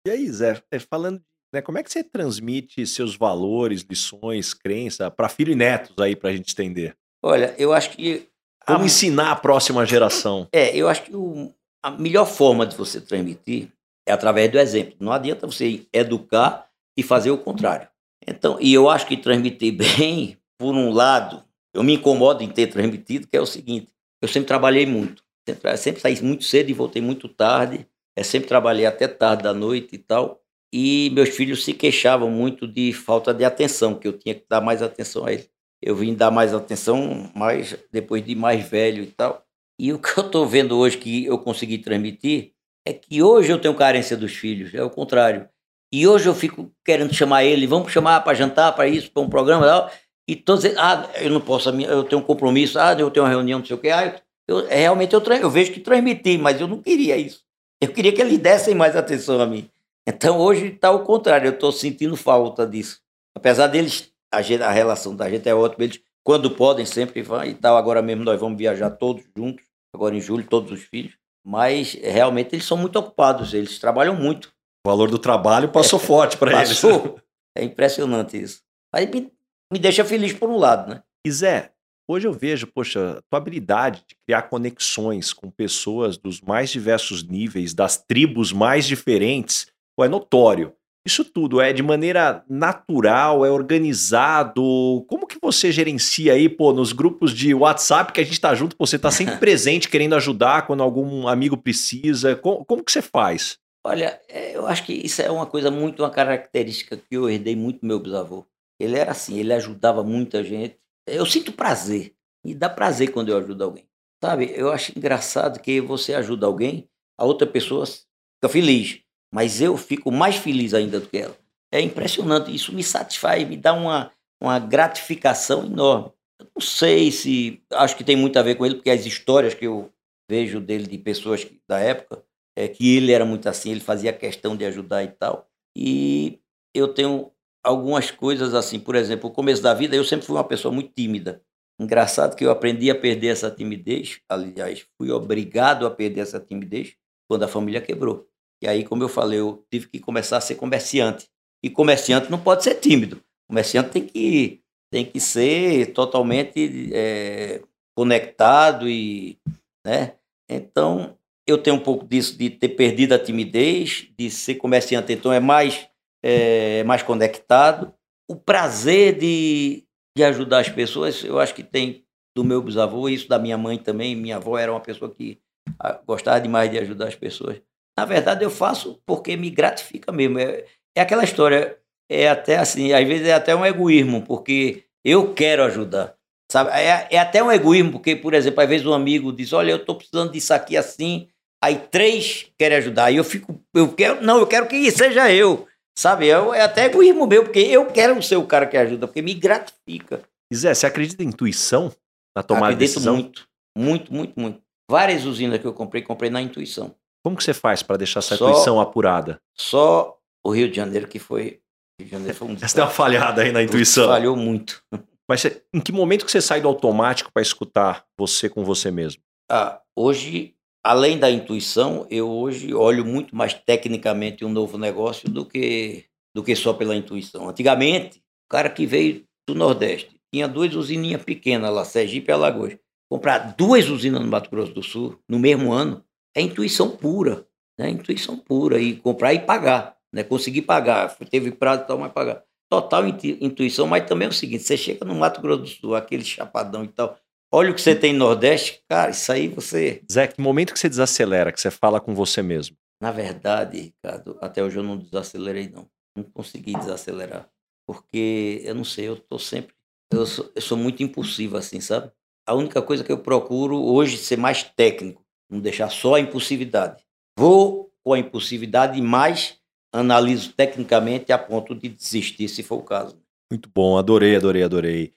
[0.07, 1.19] E aí, Zé, é, falando,
[1.51, 6.15] né, como é que você transmite seus valores, lições, crença para filho e netos aí
[6.15, 6.95] para a gente entender?
[7.23, 8.29] Olha, eu acho que.
[8.67, 8.85] Como a...
[8.85, 10.47] ensinar a próxima geração?
[10.53, 11.51] É, eu acho que o,
[11.83, 13.71] a melhor forma de você transmitir
[14.07, 14.95] é através do exemplo.
[14.99, 17.87] Não adianta você educar e fazer o contrário.
[18.27, 22.67] Então, e eu acho que transmitir bem, por um lado, eu me incomodo em ter
[22.67, 26.73] transmitido, que é o seguinte: eu sempre trabalhei muito, sempre, sempre saí muito cedo e
[26.73, 27.87] voltei muito tarde.
[28.17, 30.41] É, sempre trabalhei até tarde da noite e tal.
[30.73, 34.61] E meus filhos se queixavam muito de falta de atenção, que eu tinha que dar
[34.61, 35.49] mais atenção a eles.
[35.81, 39.45] Eu vim dar mais atenção mais depois de mais velho e tal.
[39.79, 42.53] E o que eu estou vendo hoje que eu consegui transmitir
[42.85, 45.49] é que hoje eu tenho carência dos filhos, é o contrário.
[45.95, 49.29] E hoje eu fico querendo chamar ele, vamos chamar para jantar, para isso, para um
[49.29, 49.91] programa e tal.
[50.27, 53.59] E todos ah, eu não posso, eu tenho um compromisso, ah, eu tenho uma reunião,
[53.59, 53.91] não sei o quê.
[53.91, 54.13] Ah,
[54.45, 57.45] eu, realmente eu, eu vejo que transmiti, mas eu não queria isso.
[57.79, 59.69] Eu queria que eles dessem mais atenção a mim.
[60.05, 62.99] Então hoje está ao contrário, eu estou sentindo falta disso.
[63.33, 67.53] Apesar deles, a, a relação da gente é ótima, eles, quando podem, sempre vão e
[67.53, 67.77] tal.
[67.77, 71.13] Agora mesmo nós vamos viajar todos juntos, agora em julho, todos os filhos.
[71.41, 74.54] Mas realmente eles são muito ocupados, eles trabalham muito.
[74.85, 76.69] O valor do trabalho passou é, forte para eles.
[76.69, 77.19] Passou.
[77.57, 78.59] É impressionante isso.
[78.93, 79.31] Aí me,
[79.71, 81.01] me deixa feliz por um lado, né?
[81.25, 81.71] E Zé,
[82.05, 87.73] hoje eu vejo, poxa, tua habilidade de criar conexões com pessoas dos mais diversos níveis,
[87.73, 89.67] das tribos mais diferentes,
[90.01, 90.73] é notório.
[91.07, 95.05] Isso tudo é de maneira natural, é organizado.
[95.07, 98.75] Como que você gerencia aí, pô, nos grupos de WhatsApp que a gente tá junto,
[98.75, 102.35] pô, você tá sempre presente, querendo ajudar quando algum amigo precisa.
[102.35, 103.57] Como, como que você faz?
[103.85, 107.55] Olha, é, eu acho que isso é uma coisa muito, uma característica que eu herdei
[107.55, 108.45] muito do meu bisavô.
[108.79, 110.77] Ele era assim, ele ajudava muita gente.
[111.07, 113.87] Eu sinto prazer, me dá prazer quando eu ajudo alguém.
[114.23, 119.05] Sabe, eu acho engraçado que você ajuda alguém, a outra pessoa fica feliz
[119.35, 121.37] mas eu fico mais feliz ainda do que ela.
[121.69, 124.09] É impressionante, isso me satisfaz, me dá uma,
[124.41, 126.13] uma gratificação enorme.
[126.39, 127.61] Eu não sei se.
[127.73, 129.91] Acho que tem muito a ver com ele, porque as histórias que eu
[130.31, 132.23] vejo dele de pessoas da época
[132.55, 135.47] é que ele era muito assim, ele fazia questão de ajudar e tal.
[135.75, 136.39] E
[136.73, 137.31] eu tenho
[137.63, 140.93] algumas coisas assim, por exemplo, o começo da vida eu sempre fui uma pessoa muito
[140.93, 141.41] tímida.
[141.79, 146.95] Engraçado que eu aprendi a perder essa timidez, aliás, fui obrigado a perder essa timidez
[147.27, 148.29] quando a família quebrou.
[148.63, 151.27] E aí, como eu falei, eu tive que começar a ser comerciante.
[151.61, 153.21] E comerciante não pode ser tímido.
[153.49, 157.61] Comerciante tem que, tem que ser totalmente é,
[157.95, 159.37] conectado e,
[159.85, 160.15] né?
[160.49, 161.17] Então,
[161.47, 165.39] eu tenho um pouco disso de ter perdido a timidez, de ser comerciante, então é
[165.39, 165.87] mais,
[166.23, 167.93] é, mais conectado.
[168.27, 169.83] O prazer de,
[170.17, 172.03] de ajudar as pessoas, eu acho que tem
[172.35, 174.15] do meu bisavô, isso da minha mãe também.
[174.15, 175.39] Minha avó era uma pessoa que
[175.79, 177.61] ah, gostava demais de ajudar as pessoas.
[177.97, 180.39] Na verdade, eu faço porque me gratifica mesmo.
[180.39, 180.65] É,
[180.95, 181.77] é aquela história,
[182.09, 186.15] é até assim, às vezes é até um egoísmo, porque eu quero ajudar.
[186.51, 186.71] Sabe?
[186.71, 189.77] É, é até um egoísmo, porque, por exemplo, às vezes um amigo diz: Olha, eu
[189.77, 191.27] estou precisando disso aqui assim,
[191.65, 193.11] aí três querem ajudar.
[193.11, 195.67] E eu fico, eu quero, não, eu quero que seja eu.
[195.97, 196.29] Sabe?
[196.29, 199.33] É, é até egoísmo meu, porque eu quero ser o cara que ajuda, porque me
[199.33, 200.21] gratifica.
[200.53, 201.91] Zé, você acredita em intuição
[202.35, 203.15] na tomada Acredito de decisão?
[203.15, 203.47] muito,
[203.77, 204.61] muito, muito, muito.
[204.89, 206.93] Várias usinas que eu comprei, comprei na intuição.
[207.23, 209.41] Como que você faz para deixar essa só, intuição apurada?
[209.57, 211.59] Só o Rio de Janeiro que foi.
[211.99, 214.07] Rio de Janeiro foi um Essa deu uma falhada aí na intuição.
[214.07, 214.83] Falhou muito.
[215.27, 218.91] Mas você, em que momento que você sai do automático para escutar você com você
[218.91, 219.23] mesmo?
[219.49, 220.55] Ah, hoje,
[220.85, 226.43] além da intuição, eu hoje olho muito mais tecnicamente um novo negócio do que, do
[226.43, 227.49] que só pela intuição.
[227.49, 232.77] Antigamente, o cara que veio do Nordeste tinha duas usininhas pequenas lá, Sergipe e Alagoas.
[233.09, 236.03] Comprar duas usinas no Mato Grosso do Sul no mesmo ano
[236.35, 237.47] é intuição pura,
[237.79, 237.89] né?
[237.89, 240.23] Intuição pura e comprar e pagar, né?
[240.23, 242.43] Conseguir pagar, teve prazo e tal, mas pagar.
[242.69, 246.23] Total intuição, mas também é o seguinte, você chega no Mato Grosso do Sul, aquele
[246.23, 247.17] chapadão e tal,
[247.55, 250.01] olha o que você tem no Nordeste, cara, isso aí você...
[250.11, 252.75] Zé, que momento que você desacelera, que você fala com você mesmo?
[253.01, 255.87] Na verdade, Ricardo, até hoje eu não desacelerei não,
[256.17, 257.49] não consegui desacelerar,
[257.87, 259.73] porque eu não sei, eu tô sempre,
[260.11, 262.11] eu sou, eu sou muito impulsivo assim, sabe?
[262.45, 267.03] A única coisa que eu procuro hoje ser mais técnico, não deixar só a impulsividade.
[267.39, 269.57] Vou com a impulsividade, mas
[269.93, 273.17] analiso tecnicamente a ponto de desistir, se for o caso.
[273.49, 275.13] Muito bom, adorei, adorei, adorei.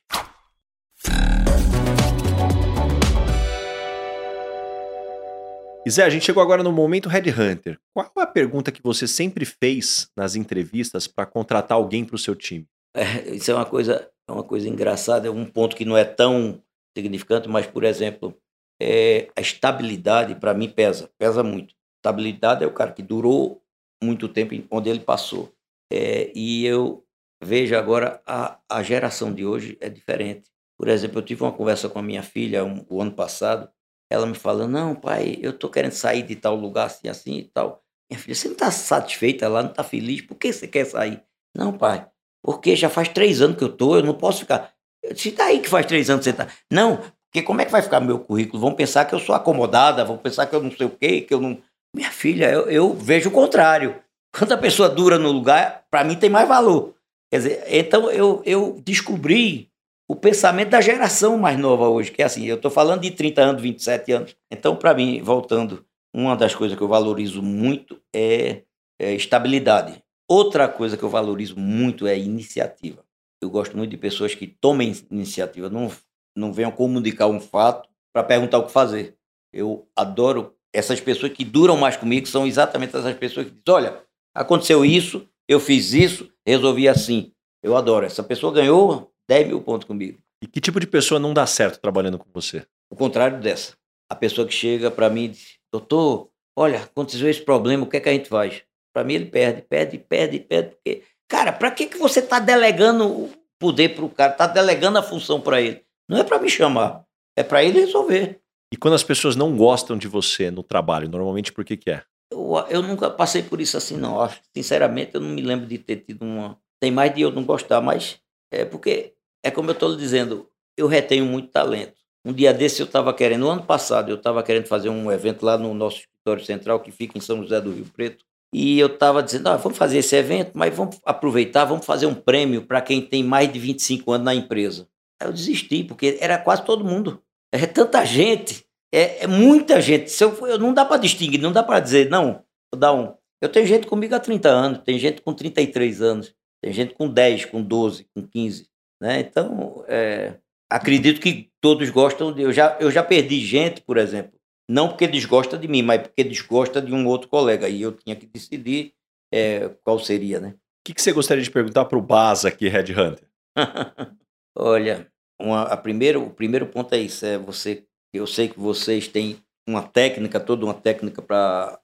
[5.88, 7.80] E Zé, a gente chegou agora no momento Red Hunter.
[7.94, 12.36] Qual a pergunta que você sempre fez nas entrevistas para contratar alguém para o seu
[12.36, 12.66] time?
[12.94, 16.04] É, isso é uma coisa, é uma coisa engraçada, é um ponto que não é
[16.04, 16.62] tão
[16.94, 18.38] significante, mas, por exemplo,
[18.78, 21.74] é, a estabilidade para mim pesa, pesa muito.
[21.96, 23.62] Estabilidade é o cara que durou
[24.04, 25.54] muito tempo onde ele passou.
[25.90, 27.02] É, e eu
[27.42, 30.50] vejo agora a, a geração de hoje é diferente.
[30.78, 33.70] Por exemplo, eu tive uma conversa com a minha filha um, o ano passado.
[34.10, 37.44] Ela me falou: Não, pai, eu tô querendo sair de tal lugar assim, assim e
[37.44, 37.82] tal.
[38.10, 40.22] Minha filha, você não está satisfeita lá, não está feliz?
[40.22, 41.22] Por que você quer sair?
[41.54, 42.06] Não, pai,
[42.42, 44.72] porque já faz três anos que eu tô, eu não posso ficar.
[45.14, 46.48] Se tá aí que faz três anos que você tá.
[46.70, 48.60] Não, porque como é que vai ficar meu currículo?
[48.60, 51.34] Vão pensar que eu sou acomodada, vão pensar que eu não sei o quê, que
[51.34, 51.58] eu não.
[51.94, 53.96] Minha filha, eu, eu vejo o contrário.
[54.36, 56.94] Quando a pessoa dura no lugar, para mim tem mais valor.
[57.30, 59.70] Quer dizer, então eu, eu descobri
[60.08, 63.42] o pensamento da geração mais nova hoje, que é assim, eu estou falando de 30
[63.42, 64.36] anos, 27 anos.
[64.50, 65.84] Então, para mim, voltando,
[66.14, 68.62] uma das coisas que eu valorizo muito é,
[68.98, 70.02] é estabilidade.
[70.26, 73.04] Outra coisa que eu valorizo muito é iniciativa.
[73.40, 75.92] Eu gosto muito de pessoas que tomem iniciativa, não,
[76.34, 79.14] não venham comunicar um fato para perguntar o que fazer.
[79.52, 84.02] Eu adoro essas pessoas que duram mais comigo, são exatamente essas pessoas que dizem: olha,
[84.34, 87.32] aconteceu isso, eu fiz isso, resolvi assim.
[87.62, 88.06] Eu adoro.
[88.06, 90.18] Essa pessoa ganhou 10 mil pontos comigo.
[90.42, 92.64] E que tipo de pessoa não dá certo trabalhando com você?
[92.90, 93.74] O contrário dessa.
[94.10, 97.96] A pessoa que chega para mim e diz: doutor, olha, aconteceu esse problema, o que
[97.96, 98.62] é que a gente faz?
[98.92, 100.70] Para mim ele perde, perde, perde, perde.
[100.70, 104.98] Porque, cara, para que, que você está delegando o poder para o cara, está delegando
[104.98, 105.84] a função para ele?
[106.08, 107.04] Não é para me chamar,
[107.36, 108.40] é para ele resolver.
[108.72, 112.02] E quando as pessoas não gostam de você no trabalho, normalmente por que, que é?
[112.30, 114.16] Eu, eu nunca passei por isso assim, não.
[114.54, 116.58] Sinceramente, eu não me lembro de ter tido uma.
[116.80, 118.20] Tem mais de eu não gostar, mas
[118.52, 121.98] é porque, é como eu estou lhe dizendo, eu retenho muito talento.
[122.24, 125.44] Um dia desse eu estava querendo, no ano passado, eu estava querendo fazer um evento
[125.44, 128.24] lá no nosso escritório central, que fica em São José do Rio Preto.
[128.52, 132.14] E eu estava dizendo, ah, vamos fazer esse evento, mas vamos aproveitar, vamos fazer um
[132.14, 134.88] prêmio para quem tem mais de 25 anos na empresa.
[135.20, 137.22] Aí eu desisti, porque era quase todo mundo.
[137.52, 140.10] É tanta gente, é, é muita gente.
[140.10, 143.14] Se eu, eu não dá para distinguir, não dá para dizer, não, vou dar um.
[143.40, 147.08] Eu tenho gente comigo há 30 anos, tem gente com 33 anos, tem gente com
[147.08, 148.67] 10, com 12, com 15.
[149.00, 149.20] Né?
[149.20, 150.34] Então, é,
[150.70, 152.42] acredito que todos gostam de.
[152.42, 154.38] Eu já, eu já perdi gente, por exemplo,
[154.68, 157.68] não porque desgosta de mim, mas porque desgosta de um outro colega.
[157.68, 158.92] E eu tinha que decidir
[159.32, 160.50] é, qual seria, né?
[160.50, 163.28] O que, que você gostaria de perguntar para o Baza aqui, Red Hunter?
[164.56, 165.06] Olha,
[165.40, 167.84] uma, a primeiro, o primeiro ponto é isso, é você.
[168.12, 169.38] Eu sei que vocês têm
[169.68, 171.80] uma técnica, toda uma técnica para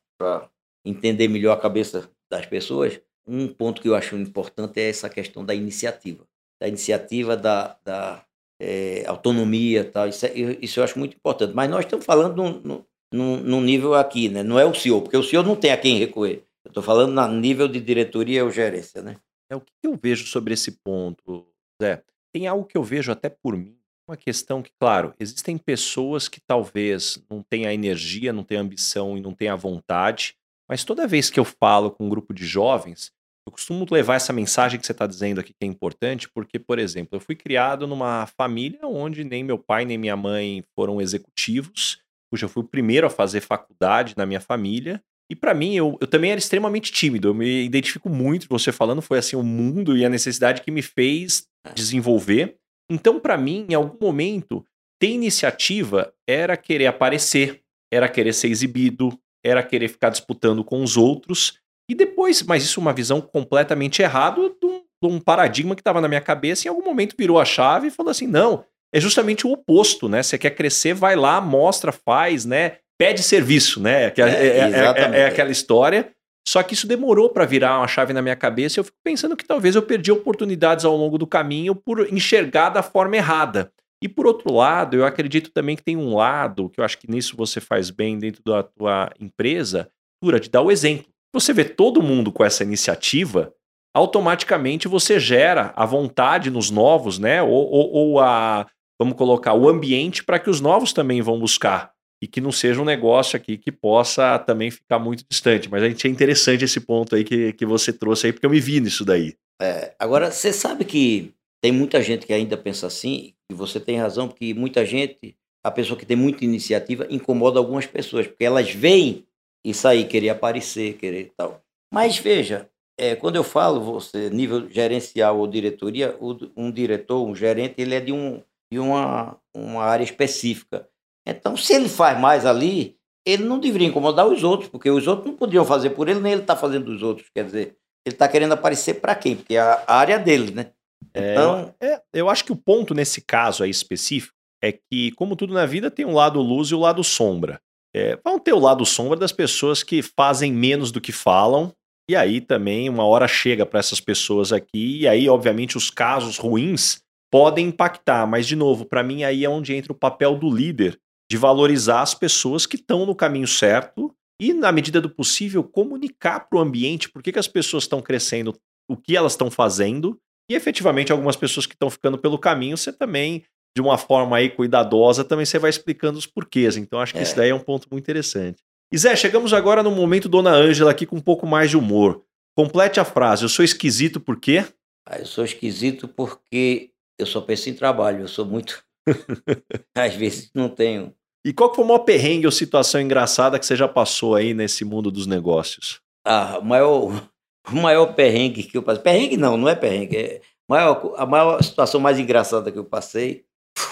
[0.84, 3.00] entender melhor a cabeça das pessoas.
[3.26, 6.26] Um ponto que eu acho importante é essa questão da iniciativa,
[6.60, 8.24] da iniciativa da, da
[8.60, 10.08] é, autonomia, tal.
[10.08, 11.54] Isso, é, isso eu acho muito importante.
[11.54, 14.42] Mas nós estamos falando num, num, num nível aqui, né?
[14.42, 16.44] Não é o senhor, porque o senhor não tem a quem recorrer.
[16.64, 19.16] Eu estou falando no nível de diretoria ou gerência, né?
[19.50, 21.46] É o que eu vejo sobre esse ponto,
[21.82, 22.02] Zé.
[22.32, 23.76] Tem algo que eu vejo até por mim,
[24.08, 28.64] uma questão que, claro, existem pessoas que talvez não tenham a energia, não tenham a
[28.64, 30.34] ambição e não tenham a vontade,
[30.68, 33.12] mas toda vez que eu falo com um grupo de jovens,
[33.46, 36.78] eu costumo levar essa mensagem que você está dizendo aqui que é importante, porque, por
[36.78, 41.98] exemplo, eu fui criado numa família onde nem meu pai nem minha mãe foram executivos,
[42.30, 45.02] cujo eu fui o primeiro a fazer faculdade na minha família.
[45.30, 47.28] E para mim, eu, eu também era extremamente tímido.
[47.28, 50.82] Eu me identifico muito, você falando, foi assim o mundo e a necessidade que me
[50.82, 52.56] fez desenvolver.
[52.90, 54.64] Então, para mim, em algum momento,
[54.98, 60.96] ter iniciativa era querer aparecer, era querer ser exibido, era querer ficar disputando com os
[60.96, 61.58] outros.
[61.88, 65.80] E depois, mas isso é uma visão completamente errada de um, de um paradigma que
[65.80, 68.64] estava na minha cabeça e em algum momento virou a chave e falou assim: não,
[68.94, 70.22] é justamente o oposto, né?
[70.22, 72.78] Você quer crescer, vai lá, mostra, faz, né?
[72.98, 74.04] Pede serviço, né?
[74.04, 76.10] É, é, é, é, é aquela história.
[76.46, 79.36] Só que isso demorou para virar uma chave na minha cabeça e eu fico pensando
[79.36, 83.72] que talvez eu perdi oportunidades ao longo do caminho por enxergar da forma errada.
[84.02, 87.10] E por outro lado, eu acredito também que tem um lado, que eu acho que
[87.10, 89.88] nisso você faz bem dentro da tua empresa,
[90.22, 91.06] de dar o exemplo.
[91.34, 93.52] Você vê todo mundo com essa iniciativa,
[93.92, 97.42] automaticamente você gera a vontade nos novos, né?
[97.42, 101.92] Ou, ou, ou a, vamos colocar, o ambiente para que os novos também vão buscar.
[102.22, 105.68] E que não seja um negócio aqui que possa também ficar muito distante.
[105.68, 108.50] Mas a gente é interessante esse ponto aí que, que você trouxe aí, porque eu
[108.50, 109.34] me vi nisso daí.
[109.60, 113.98] É, agora, você sabe que tem muita gente que ainda pensa assim, e você tem
[113.98, 118.70] razão, porque muita gente, a pessoa que tem muita iniciativa, incomoda algumas pessoas, porque elas
[118.70, 119.26] veem
[119.64, 121.60] isso aí, querer aparecer, querer tal.
[121.92, 126.16] Mas veja, é, quando eu falo você nível gerencial ou diretoria,
[126.56, 130.88] um diretor, um gerente, ele é de, um, de uma, uma área específica.
[131.26, 132.96] Então, se ele faz mais ali,
[133.26, 136.32] ele não deveria incomodar os outros, porque os outros não podiam fazer por ele, nem
[136.32, 137.28] ele está fazendo dos outros.
[137.34, 139.36] Quer dizer, ele está querendo aparecer para quem?
[139.36, 140.70] Porque é a área dele, né?
[141.14, 141.74] É, então...
[141.80, 145.64] É, eu acho que o ponto nesse caso aí específico é que, como tudo na
[145.64, 147.60] vida, tem um lado luz e o um lado sombra.
[147.94, 151.72] É, vão ter o lado sombra das pessoas que fazem menos do que falam,
[152.10, 156.36] e aí também uma hora chega para essas pessoas aqui, e aí, obviamente, os casos
[156.36, 160.54] ruins podem impactar, mas, de novo, para mim aí é onde entra o papel do
[160.54, 160.98] líder
[161.30, 166.40] de valorizar as pessoas que estão no caminho certo e, na medida do possível, comunicar
[166.40, 168.54] para o ambiente por que, que as pessoas estão crescendo,
[168.88, 170.18] o que elas estão fazendo,
[170.50, 174.48] e efetivamente algumas pessoas que estão ficando pelo caminho, você também, de uma forma aí
[174.48, 176.76] cuidadosa, também você vai explicando os porquês.
[176.76, 177.22] Então, acho que é.
[177.22, 178.62] isso daí é um ponto muito interessante.
[178.92, 182.22] E Zé, chegamos agora no momento Dona Ângela aqui com um pouco mais de humor.
[182.56, 183.42] Complete a frase.
[183.42, 184.64] Eu sou esquisito por quê?
[185.04, 188.20] Ah, eu sou esquisito porque eu só penso em trabalho.
[188.20, 188.84] Eu sou muito.
[189.96, 191.12] Às vezes não tenho.
[191.44, 194.84] E qual foi o maior perrengue ou situação engraçada que você já passou aí nesse
[194.84, 196.00] mundo dos negócios?
[196.24, 197.28] Ah, o maior,
[197.68, 199.02] o maior perrengue que eu passei.
[199.02, 200.16] Perrengue não, não é perrengue.
[200.16, 203.44] É maior, a maior situação mais engraçada que eu passei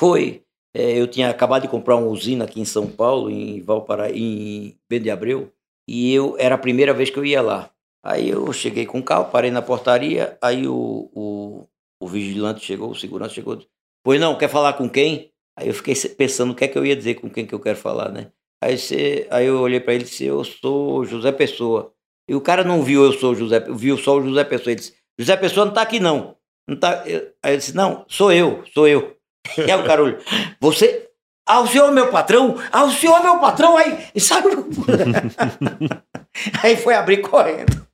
[0.02, 0.42] foi
[0.74, 4.76] é, eu tinha acabado de comprar uma usina aqui em São Paulo, em Valparaíba, em
[4.88, 5.52] Bento de Abreu,
[5.86, 7.70] e eu era a primeira vez que eu ia lá.
[8.04, 11.68] Aí eu cheguei com o carro, parei na portaria, aí o, o,
[12.00, 13.60] o vigilante chegou, o segurança chegou,
[14.02, 15.30] pois não, quer falar com quem?
[15.56, 17.60] Aí eu fiquei pensando o que é que eu ia dizer com quem que eu
[17.60, 18.32] quero falar, né?
[18.60, 21.92] Aí, você, aí eu olhei para ele e disse, eu sou José Pessoa.
[22.28, 24.72] E o cara não viu eu sou José, viu só o José Pessoa.
[24.72, 26.36] Ele disse, José Pessoa não está aqui não.
[26.66, 27.02] não tá...
[27.42, 29.16] Aí eu disse, não, sou eu, sou eu.
[29.56, 30.18] Aí o cara olhou,
[30.60, 31.08] você.
[31.44, 32.56] Ah, o senhor é meu patrão?
[32.70, 33.76] Ah, o senhor é meu patrão?
[33.76, 34.48] Aí, e sabe?
[36.62, 37.84] aí foi abrir correndo.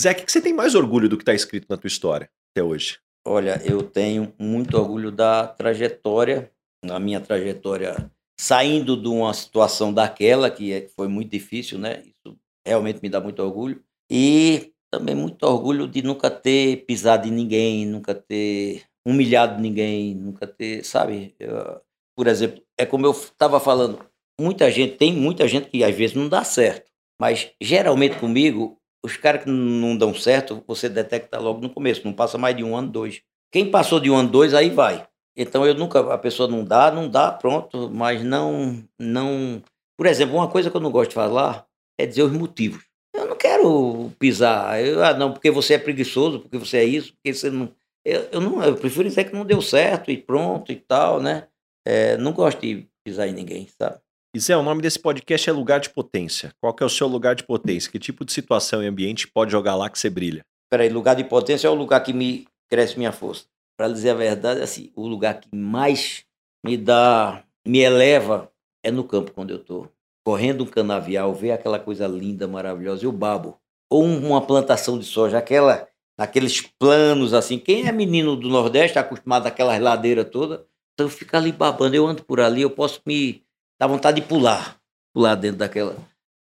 [0.00, 2.64] Zé, o que você tem mais orgulho do que está escrito na tua história até
[2.64, 2.98] hoje?
[3.26, 6.50] Olha, eu tenho muito orgulho da trajetória,
[6.84, 12.02] na minha trajetória, saindo de uma situação daquela, que é, foi muito difícil, né?
[12.04, 12.36] Isso
[12.66, 13.82] realmente me dá muito orgulho.
[14.10, 20.46] E também muito orgulho de nunca ter pisado em ninguém, nunca ter humilhado ninguém, nunca
[20.48, 21.34] ter, sabe?
[21.38, 21.80] Eu,
[22.16, 24.00] por exemplo, é como eu estava falando,
[24.40, 26.90] muita gente, tem muita gente que às vezes não dá certo,
[27.20, 32.12] mas geralmente comigo, os caras que não dão certo, você detecta logo no começo, não
[32.12, 33.22] passa mais de um ano, dois.
[33.52, 35.06] Quem passou de um ano, dois, aí vai.
[35.36, 39.62] Então eu nunca, a pessoa não dá, não dá, pronto, mas não, não.
[39.96, 41.64] Por exemplo, uma coisa que eu não gosto de falar
[41.96, 42.84] é dizer os motivos.
[43.14, 47.12] Eu não quero pisar, eu, ah, não, porque você é preguiçoso, porque você é isso,
[47.14, 47.70] porque você não.
[48.06, 51.48] Eu, eu, não, eu prefiro dizer que não deu certo e pronto e tal, né?
[51.84, 53.98] É, não gosto de pisar em ninguém, sabe?
[54.32, 56.52] E Zé, o nome desse podcast é Lugar de Potência.
[56.60, 57.90] Qual que é o seu lugar de potência?
[57.90, 60.44] Que tipo de situação e ambiente pode jogar lá que você brilha?
[60.70, 63.46] Peraí, lugar de potência é o lugar que me cresce minha força.
[63.76, 66.24] Para dizer a verdade, assim, o lugar que mais
[66.64, 68.52] me dá, me eleva
[68.84, 69.88] é no campo quando eu tô
[70.24, 73.58] correndo um canavial, ver aquela coisa linda, maravilhosa, eu babo.
[73.90, 75.88] Ou uma plantação de soja, aquela
[76.18, 77.58] naqueles planos assim.
[77.58, 80.60] Quem é menino do Nordeste, está acostumado àquelas ladeiras todas,
[80.94, 81.94] então fica ali babando.
[81.94, 83.42] Eu ando por ali, eu posso me
[83.78, 84.80] dar vontade de pular,
[85.14, 85.96] pular dentro daquela.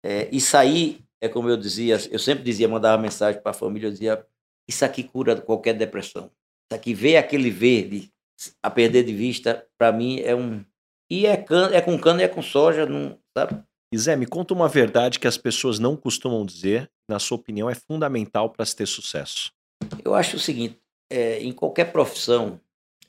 [0.05, 3.87] É, isso aí é como eu dizia, eu sempre dizia, mandava mensagem para a família,
[3.87, 4.27] eu dizia:
[4.69, 6.25] Isso aqui cura qualquer depressão.
[6.25, 8.11] Isso aqui, ver aquele verde
[8.63, 10.65] a perder de vista, para mim é um.
[11.09, 13.63] E é, can, é com cana e é com soja, não, sabe?
[13.93, 17.69] E Zé, me conta uma verdade que as pessoas não costumam dizer, na sua opinião,
[17.69, 19.53] é fundamental para se ter sucesso.
[20.05, 20.79] Eu acho o seguinte:
[21.11, 22.61] é, em qualquer profissão,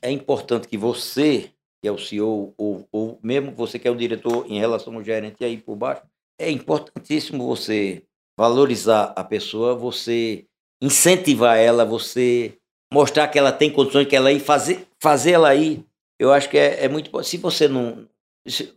[0.02, 1.50] é importante que você,
[1.82, 5.02] que é o CEO, ou, ou mesmo você que é o diretor em relação ao
[5.02, 6.02] gerente aí por baixo,
[6.38, 8.02] é importantíssimo você
[8.36, 10.46] valorizar a pessoa, você
[10.82, 12.58] incentivar ela, você
[12.92, 15.84] mostrar que ela tem condições, que ela ir fazer, fazer ela ir.
[16.18, 18.06] Eu acho que é, é muito Se você não.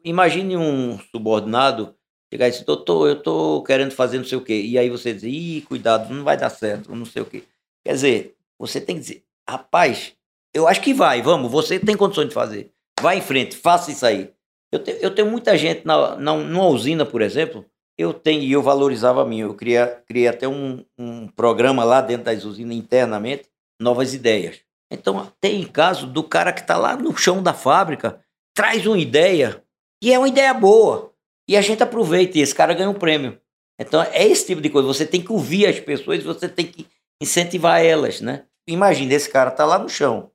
[0.04, 1.93] Imagine um subordinado
[2.32, 4.62] chegar e dizer, doutor, eu estou querendo fazer não sei o quê.
[4.62, 7.43] E aí você diz, ih, cuidado, não vai dar certo, não sei o quê.
[7.88, 10.14] Quer dizer, você tem que dizer, rapaz,
[10.54, 12.70] eu acho que vai, vamos, você tem condições de fazer.
[13.00, 14.30] Vai em frente, faça isso aí.
[14.70, 17.64] Eu, te, eu tenho muita gente na, na, numa usina, por exemplo,
[17.98, 22.02] eu tenho, e eu valorizava a mim, eu criei, criei até um, um programa lá
[22.02, 23.46] dentro das usinas internamente,
[23.80, 24.60] novas ideias.
[24.92, 28.20] Então, tem caso do cara que está lá no chão da fábrica,
[28.54, 29.64] traz uma ideia,
[30.04, 31.14] e é uma ideia boa,
[31.48, 33.40] e a gente aproveita, e esse cara ganha um prêmio.
[33.80, 36.86] Então, é esse tipo de coisa, você tem que ouvir as pessoas, você tem que
[37.22, 38.43] incentivar elas, né?
[38.68, 40.32] Imagina, esse cara tá lá no chão,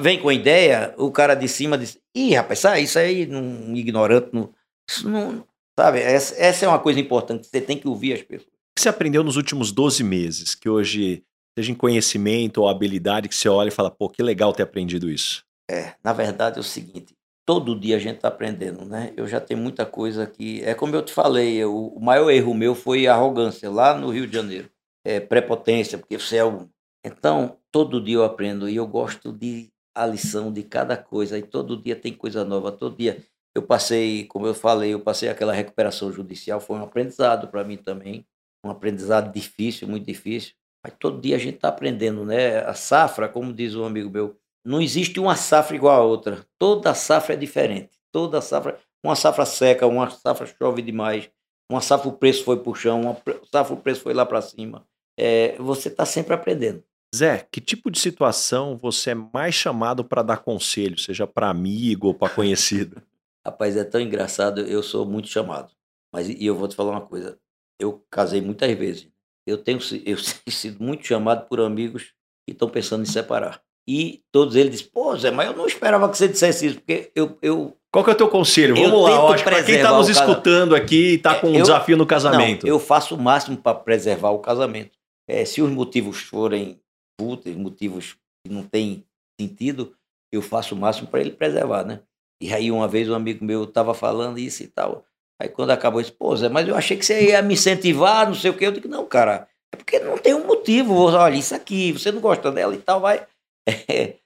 [0.00, 4.30] vem com a ideia, o cara de cima diz, ih, rapaz, isso aí, um ignorante,
[4.32, 4.52] não,
[4.88, 5.44] isso não...
[5.78, 8.48] Sabe, essa, essa é uma coisa importante, você tem que ouvir as pessoas.
[8.48, 11.22] O que você aprendeu nos últimos 12 meses, que hoje,
[11.56, 15.10] seja em conhecimento ou habilidade, que você olha e fala, pô, que legal ter aprendido
[15.10, 15.44] isso?
[15.70, 17.14] É, na verdade é o seguinte,
[17.46, 19.12] todo dia a gente está aprendendo, né?
[19.16, 20.62] Eu já tenho muita coisa que.
[20.64, 24.26] É como eu te falei, eu, o maior erro meu foi arrogância lá no Rio
[24.26, 24.68] de Janeiro.
[25.08, 26.68] É, prepotência, porque você é o.
[27.04, 31.38] Então, todo dia eu aprendo e eu gosto de a lição de cada coisa.
[31.38, 33.24] E todo dia tem coisa nova, todo dia.
[33.54, 37.76] Eu passei, como eu falei, eu passei aquela recuperação judicial, foi um aprendizado para mim
[37.76, 38.26] também.
[38.64, 40.54] Um aprendizado difícil, muito difícil.
[40.84, 42.58] Mas todo dia a gente está aprendendo, né?
[42.64, 46.44] A safra, como diz um amigo meu, não existe uma safra igual a outra.
[46.58, 47.90] Toda safra é diferente.
[48.10, 51.30] Toda safra, uma safra seca, uma safra chove demais,
[51.70, 53.16] uma safra o preço foi para o chão, uma
[53.52, 54.84] safra o preço foi lá para cima.
[55.18, 56.82] É, você está sempre aprendendo.
[57.14, 62.08] Zé, que tipo de situação você é mais chamado para dar conselho, seja para amigo
[62.08, 63.00] ou para conhecido?
[63.44, 65.70] Rapaz, é tão engraçado, eu sou muito chamado.
[66.12, 67.38] Mas e eu vou te falar uma coisa,
[67.80, 69.08] eu casei muitas vezes.
[69.46, 72.12] Eu tenho, eu tenho sido muito chamado por amigos
[72.44, 73.62] que estão pensando em separar.
[73.88, 77.12] E todos eles dizem, pô, Zé, mas eu não esperava que você dissesse isso, porque
[77.14, 77.38] eu.
[77.40, 78.74] eu Qual que é o teu conselho?
[78.74, 82.04] Vamos lá, para quem está nos escutando aqui e está com um eu, desafio no
[82.04, 82.66] casamento.
[82.66, 84.95] Não, eu faço o máximo para preservar o casamento.
[85.28, 86.80] É, se os motivos forem
[87.18, 89.04] putas, motivos que não têm
[89.40, 89.96] sentido,
[90.32, 92.02] eu faço o máximo para ele preservar, né?
[92.40, 95.04] E aí uma vez um amigo meu estava falando isso e tal.
[95.40, 98.34] Aí quando acabou, disse, pô, Zé, mas eu achei que você ia me incentivar, não
[98.34, 98.66] sei o quê.
[98.66, 100.94] Eu digo, não, cara, é porque não tem um motivo.
[100.94, 103.26] Olha, isso aqui, você não gosta dela e tal, vai
[103.66, 104.16] é,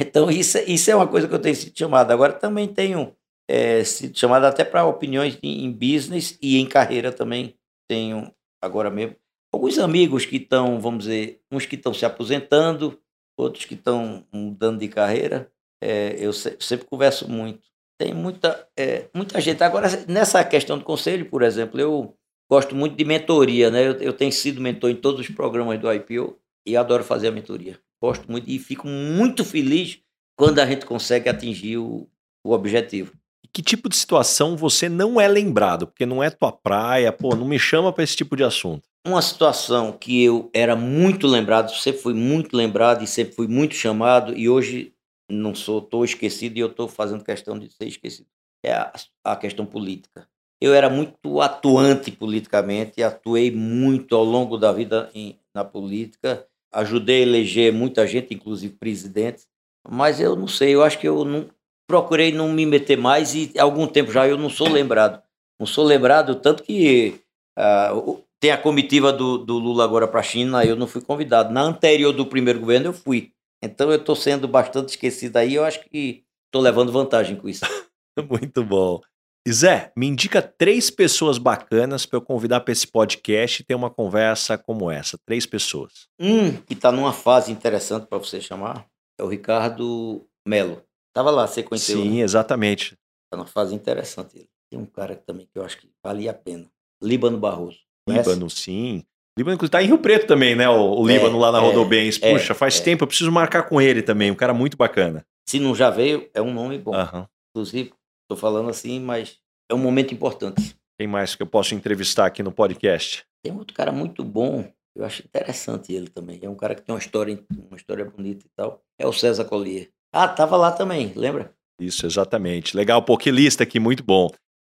[0.00, 2.10] então, isso, isso é uma coisa que eu tenho sido chamado.
[2.10, 3.14] Agora, também tenho
[3.48, 7.56] é, sido chamado até para opiniões em, em, business e em carreira também.
[7.88, 8.32] Tenho,
[8.62, 9.16] agora mesmo,
[9.52, 12.98] alguns amigos que estão, vamos dizer, uns que estão se aposentando,
[13.36, 15.50] outros que estão mudando de carreira.
[15.82, 17.60] É, eu se, sempre converso muito.
[17.98, 19.62] Tem muita, é, muita gente.
[19.62, 22.14] Agora, nessa questão do conselho, por exemplo, eu
[22.50, 23.86] gosto muito de mentoria, né?
[23.86, 27.32] Eu, eu tenho sido mentor em todos os programas do IPO e adoro fazer a
[27.32, 27.78] mentoria.
[28.02, 30.00] Gosto muito e fico muito feliz
[30.36, 32.08] quando a gente consegue atingir o,
[32.44, 33.12] o objetivo.
[33.52, 35.86] Que tipo de situação você não é lembrado?
[35.86, 38.89] Porque não é tua praia, pô, não me chama para esse tipo de assunto.
[39.06, 43.74] Uma situação que eu era muito lembrado, sempre fui muito lembrado e sempre fui muito
[43.74, 44.92] chamado, e hoje
[45.30, 48.28] não sou, estou esquecido e eu estou fazendo questão de ser esquecido.
[48.62, 48.92] É a,
[49.24, 50.28] a questão política.
[50.60, 57.22] Eu era muito atuante politicamente, atuei muito ao longo da vida em, na política ajudei
[57.22, 59.46] a eleger muita gente, inclusive presidentes,
[59.88, 61.48] mas eu não sei, eu acho que eu não
[61.86, 65.22] procurei não me meter mais e há algum tempo já eu não sou lembrado.
[65.58, 67.20] Não sou lembrado, tanto que
[67.58, 71.52] uh, tem a comitiva do, do Lula agora para a China, eu não fui convidado.
[71.52, 73.32] Na anterior do primeiro governo eu fui.
[73.62, 77.64] Então eu estou sendo bastante esquecido aí, eu acho que estou levando vantagem com isso.
[78.28, 79.00] Muito bom.
[79.46, 83.74] E Zé, me indica três pessoas bacanas para eu convidar para esse podcast e ter
[83.74, 85.18] uma conversa como essa.
[85.24, 86.08] Três pessoas.
[86.18, 88.86] Um que está numa fase interessante para você chamar
[89.18, 90.82] é o Ricardo Melo.
[91.14, 92.02] Tava lá, você conheceu?
[92.02, 92.20] Sim, né?
[92.20, 92.98] exatamente.
[93.24, 94.48] Está numa fase interessante.
[94.70, 96.70] Tem um cara também que eu acho que valia a pena.
[97.02, 97.78] Líbano Barroso.
[98.08, 99.04] Líbano, sim.
[99.38, 100.68] Líbano, inclusive, tá em Rio Preto também, né?
[100.68, 102.18] O, o Líbano é, lá na é, Rodobens.
[102.18, 102.82] Puxa, é, faz é.
[102.82, 104.30] tempo, eu preciso marcar com ele também.
[104.30, 105.24] Um cara muito bacana.
[105.48, 106.94] Se não já veio, é um nome bom.
[106.94, 107.26] Uhum.
[107.54, 107.92] Inclusive,
[108.30, 109.38] Estou falando assim, mas
[109.68, 110.76] é um momento importante.
[110.96, 113.24] Quem mais que eu posso entrevistar aqui no podcast?
[113.42, 116.38] Tem outro cara muito bom, eu acho interessante ele também.
[116.40, 118.80] É um cara que tem uma história, uma história bonita e tal.
[118.96, 119.90] É o César Collier.
[120.12, 121.52] Ah, tava lá também, lembra?
[121.80, 122.76] Isso, exatamente.
[122.76, 124.30] Legal, pô, que lista aqui, muito bom.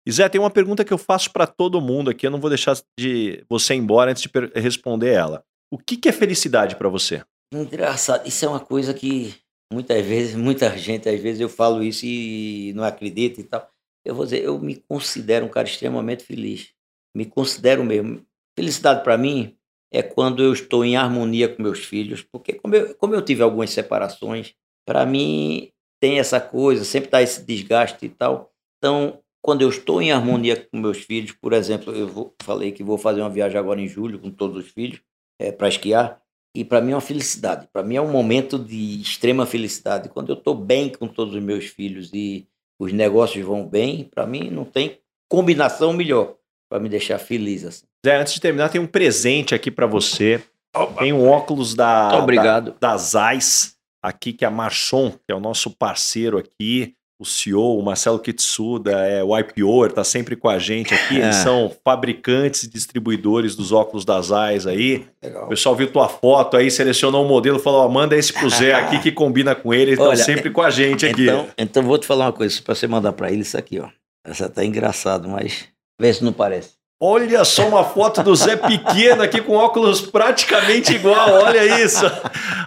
[0.06, 2.48] E Zé, tem uma pergunta que eu faço para todo mundo aqui, eu não vou
[2.50, 4.30] deixar de você ir embora antes de
[4.60, 5.42] responder ela.
[5.70, 7.24] O que, que é felicidade para você?
[7.52, 9.34] Engraçado, isso é uma coisa que
[9.72, 13.68] Muitas vezes, muita gente, às vezes eu falo isso e não acredita e tal.
[14.04, 16.72] Eu vou dizer, eu me considero um cara extremamente feliz.
[17.14, 18.24] Me considero mesmo.
[18.56, 19.56] Felicidade para mim
[19.92, 23.42] é quando eu estou em harmonia com meus filhos, porque como eu, como eu tive
[23.42, 24.54] algumas separações,
[24.86, 28.52] para mim tem essa coisa, sempre dá esse desgaste e tal.
[28.78, 32.82] Então, quando eu estou em harmonia com meus filhos, por exemplo, eu vou, falei que
[32.82, 35.00] vou fazer uma viagem agora em julho com todos os filhos
[35.40, 36.20] é, para esquiar.
[36.52, 37.68] E para mim é uma felicidade.
[37.72, 40.08] Para mim é um momento de extrema felicidade.
[40.08, 44.26] Quando eu estou bem com todos os meus filhos e os negócios vão bem, para
[44.26, 44.98] mim não tem
[45.30, 46.34] combinação melhor
[46.68, 47.86] para me deixar feliz assim.
[48.04, 50.42] Zé, antes de terminar, tem um presente aqui para você.
[50.74, 51.04] Opa.
[51.04, 52.72] Tem um óculos da, Obrigado.
[52.80, 57.24] da, da Zeiss aqui, que é a Marchon, que é o nosso parceiro aqui o
[57.24, 61.16] CEO, o Marcelo Kitsuda, é o IPO, está sempre com a gente aqui.
[61.16, 61.42] Eles é.
[61.42, 65.06] são fabricantes e distribuidores dos óculos das AIS aí.
[65.22, 65.46] Legal.
[65.46, 68.74] O pessoal viu tua foto aí, selecionou um modelo, falou: oh, manda esse pro Zé
[68.74, 69.92] aqui que combina com ele.
[69.92, 71.22] Eles estão sempre com a gente aqui.
[71.22, 73.88] Então, então vou te falar uma coisa, para você mandar para ele isso aqui, ó.
[74.24, 76.76] Essa tá engraçado, mas vê se não parece.
[77.00, 81.30] Olha só uma foto do Zé pequeno aqui com óculos praticamente igual.
[81.30, 82.04] Olha isso.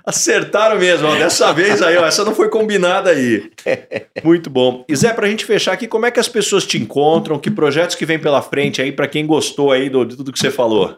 [0.05, 1.07] Acertaram mesmo.
[1.07, 3.51] Ó, dessa vez aí, ó, essa não foi combinada aí.
[4.23, 4.85] Muito bom.
[4.87, 7.39] E Zé, para a gente fechar aqui, como é que as pessoas te encontram?
[7.39, 10.37] Que projetos que vem pela frente aí para quem gostou aí do, de tudo que
[10.37, 10.95] você falou?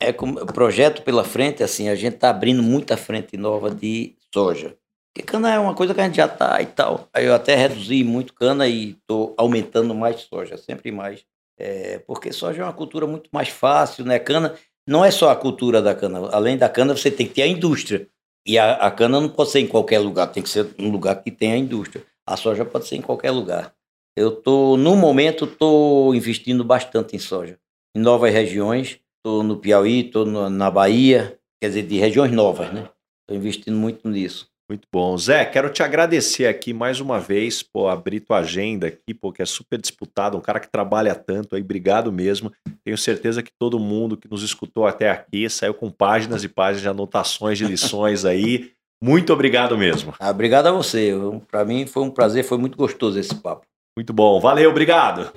[0.00, 4.74] É como projeto pela frente, assim, a gente está abrindo muita frente nova de soja.
[5.14, 7.08] Porque cana é uma coisa que a gente já tá e tal.
[7.14, 11.24] Aí eu até reduzi muito cana e estou aumentando mais soja, sempre mais.
[11.58, 14.18] É, porque soja é uma cultura muito mais fácil, né?
[14.18, 14.54] Cana
[14.86, 16.28] não é só a cultura da cana.
[16.30, 18.08] Além da cana, você tem que ter a indústria.
[18.46, 21.22] E a, a cana não pode ser em qualquer lugar, tem que ser um lugar
[21.22, 22.04] que tenha a indústria.
[22.24, 23.74] A soja pode ser em qualquer lugar.
[24.16, 27.58] Eu tô, no momento, estou investindo bastante em soja.
[27.94, 32.88] Em novas regiões, estou no Piauí, estou na Bahia, quer dizer, de regiões novas, né?
[33.22, 34.48] Estou investindo muito nisso.
[34.68, 35.16] Muito bom.
[35.16, 39.40] Zé, quero te agradecer aqui mais uma vez, por abrir tua agenda aqui, pô, que
[39.40, 42.52] é super disputado, um cara que trabalha tanto aí, obrigado mesmo.
[42.84, 46.82] Tenho certeza que todo mundo que nos escutou até aqui saiu com páginas e páginas
[46.82, 48.72] de anotações, de lições aí.
[49.00, 50.14] Muito obrigado mesmo.
[50.18, 51.12] Ah, obrigado a você.
[51.48, 53.62] Para mim foi um prazer, foi muito gostoso esse papo.
[53.96, 54.40] Muito bom.
[54.40, 55.30] Valeu, obrigado.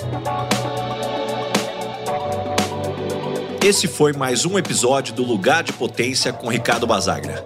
[3.63, 7.45] Esse foi mais um episódio do Lugar de Potência com Ricardo Basagra.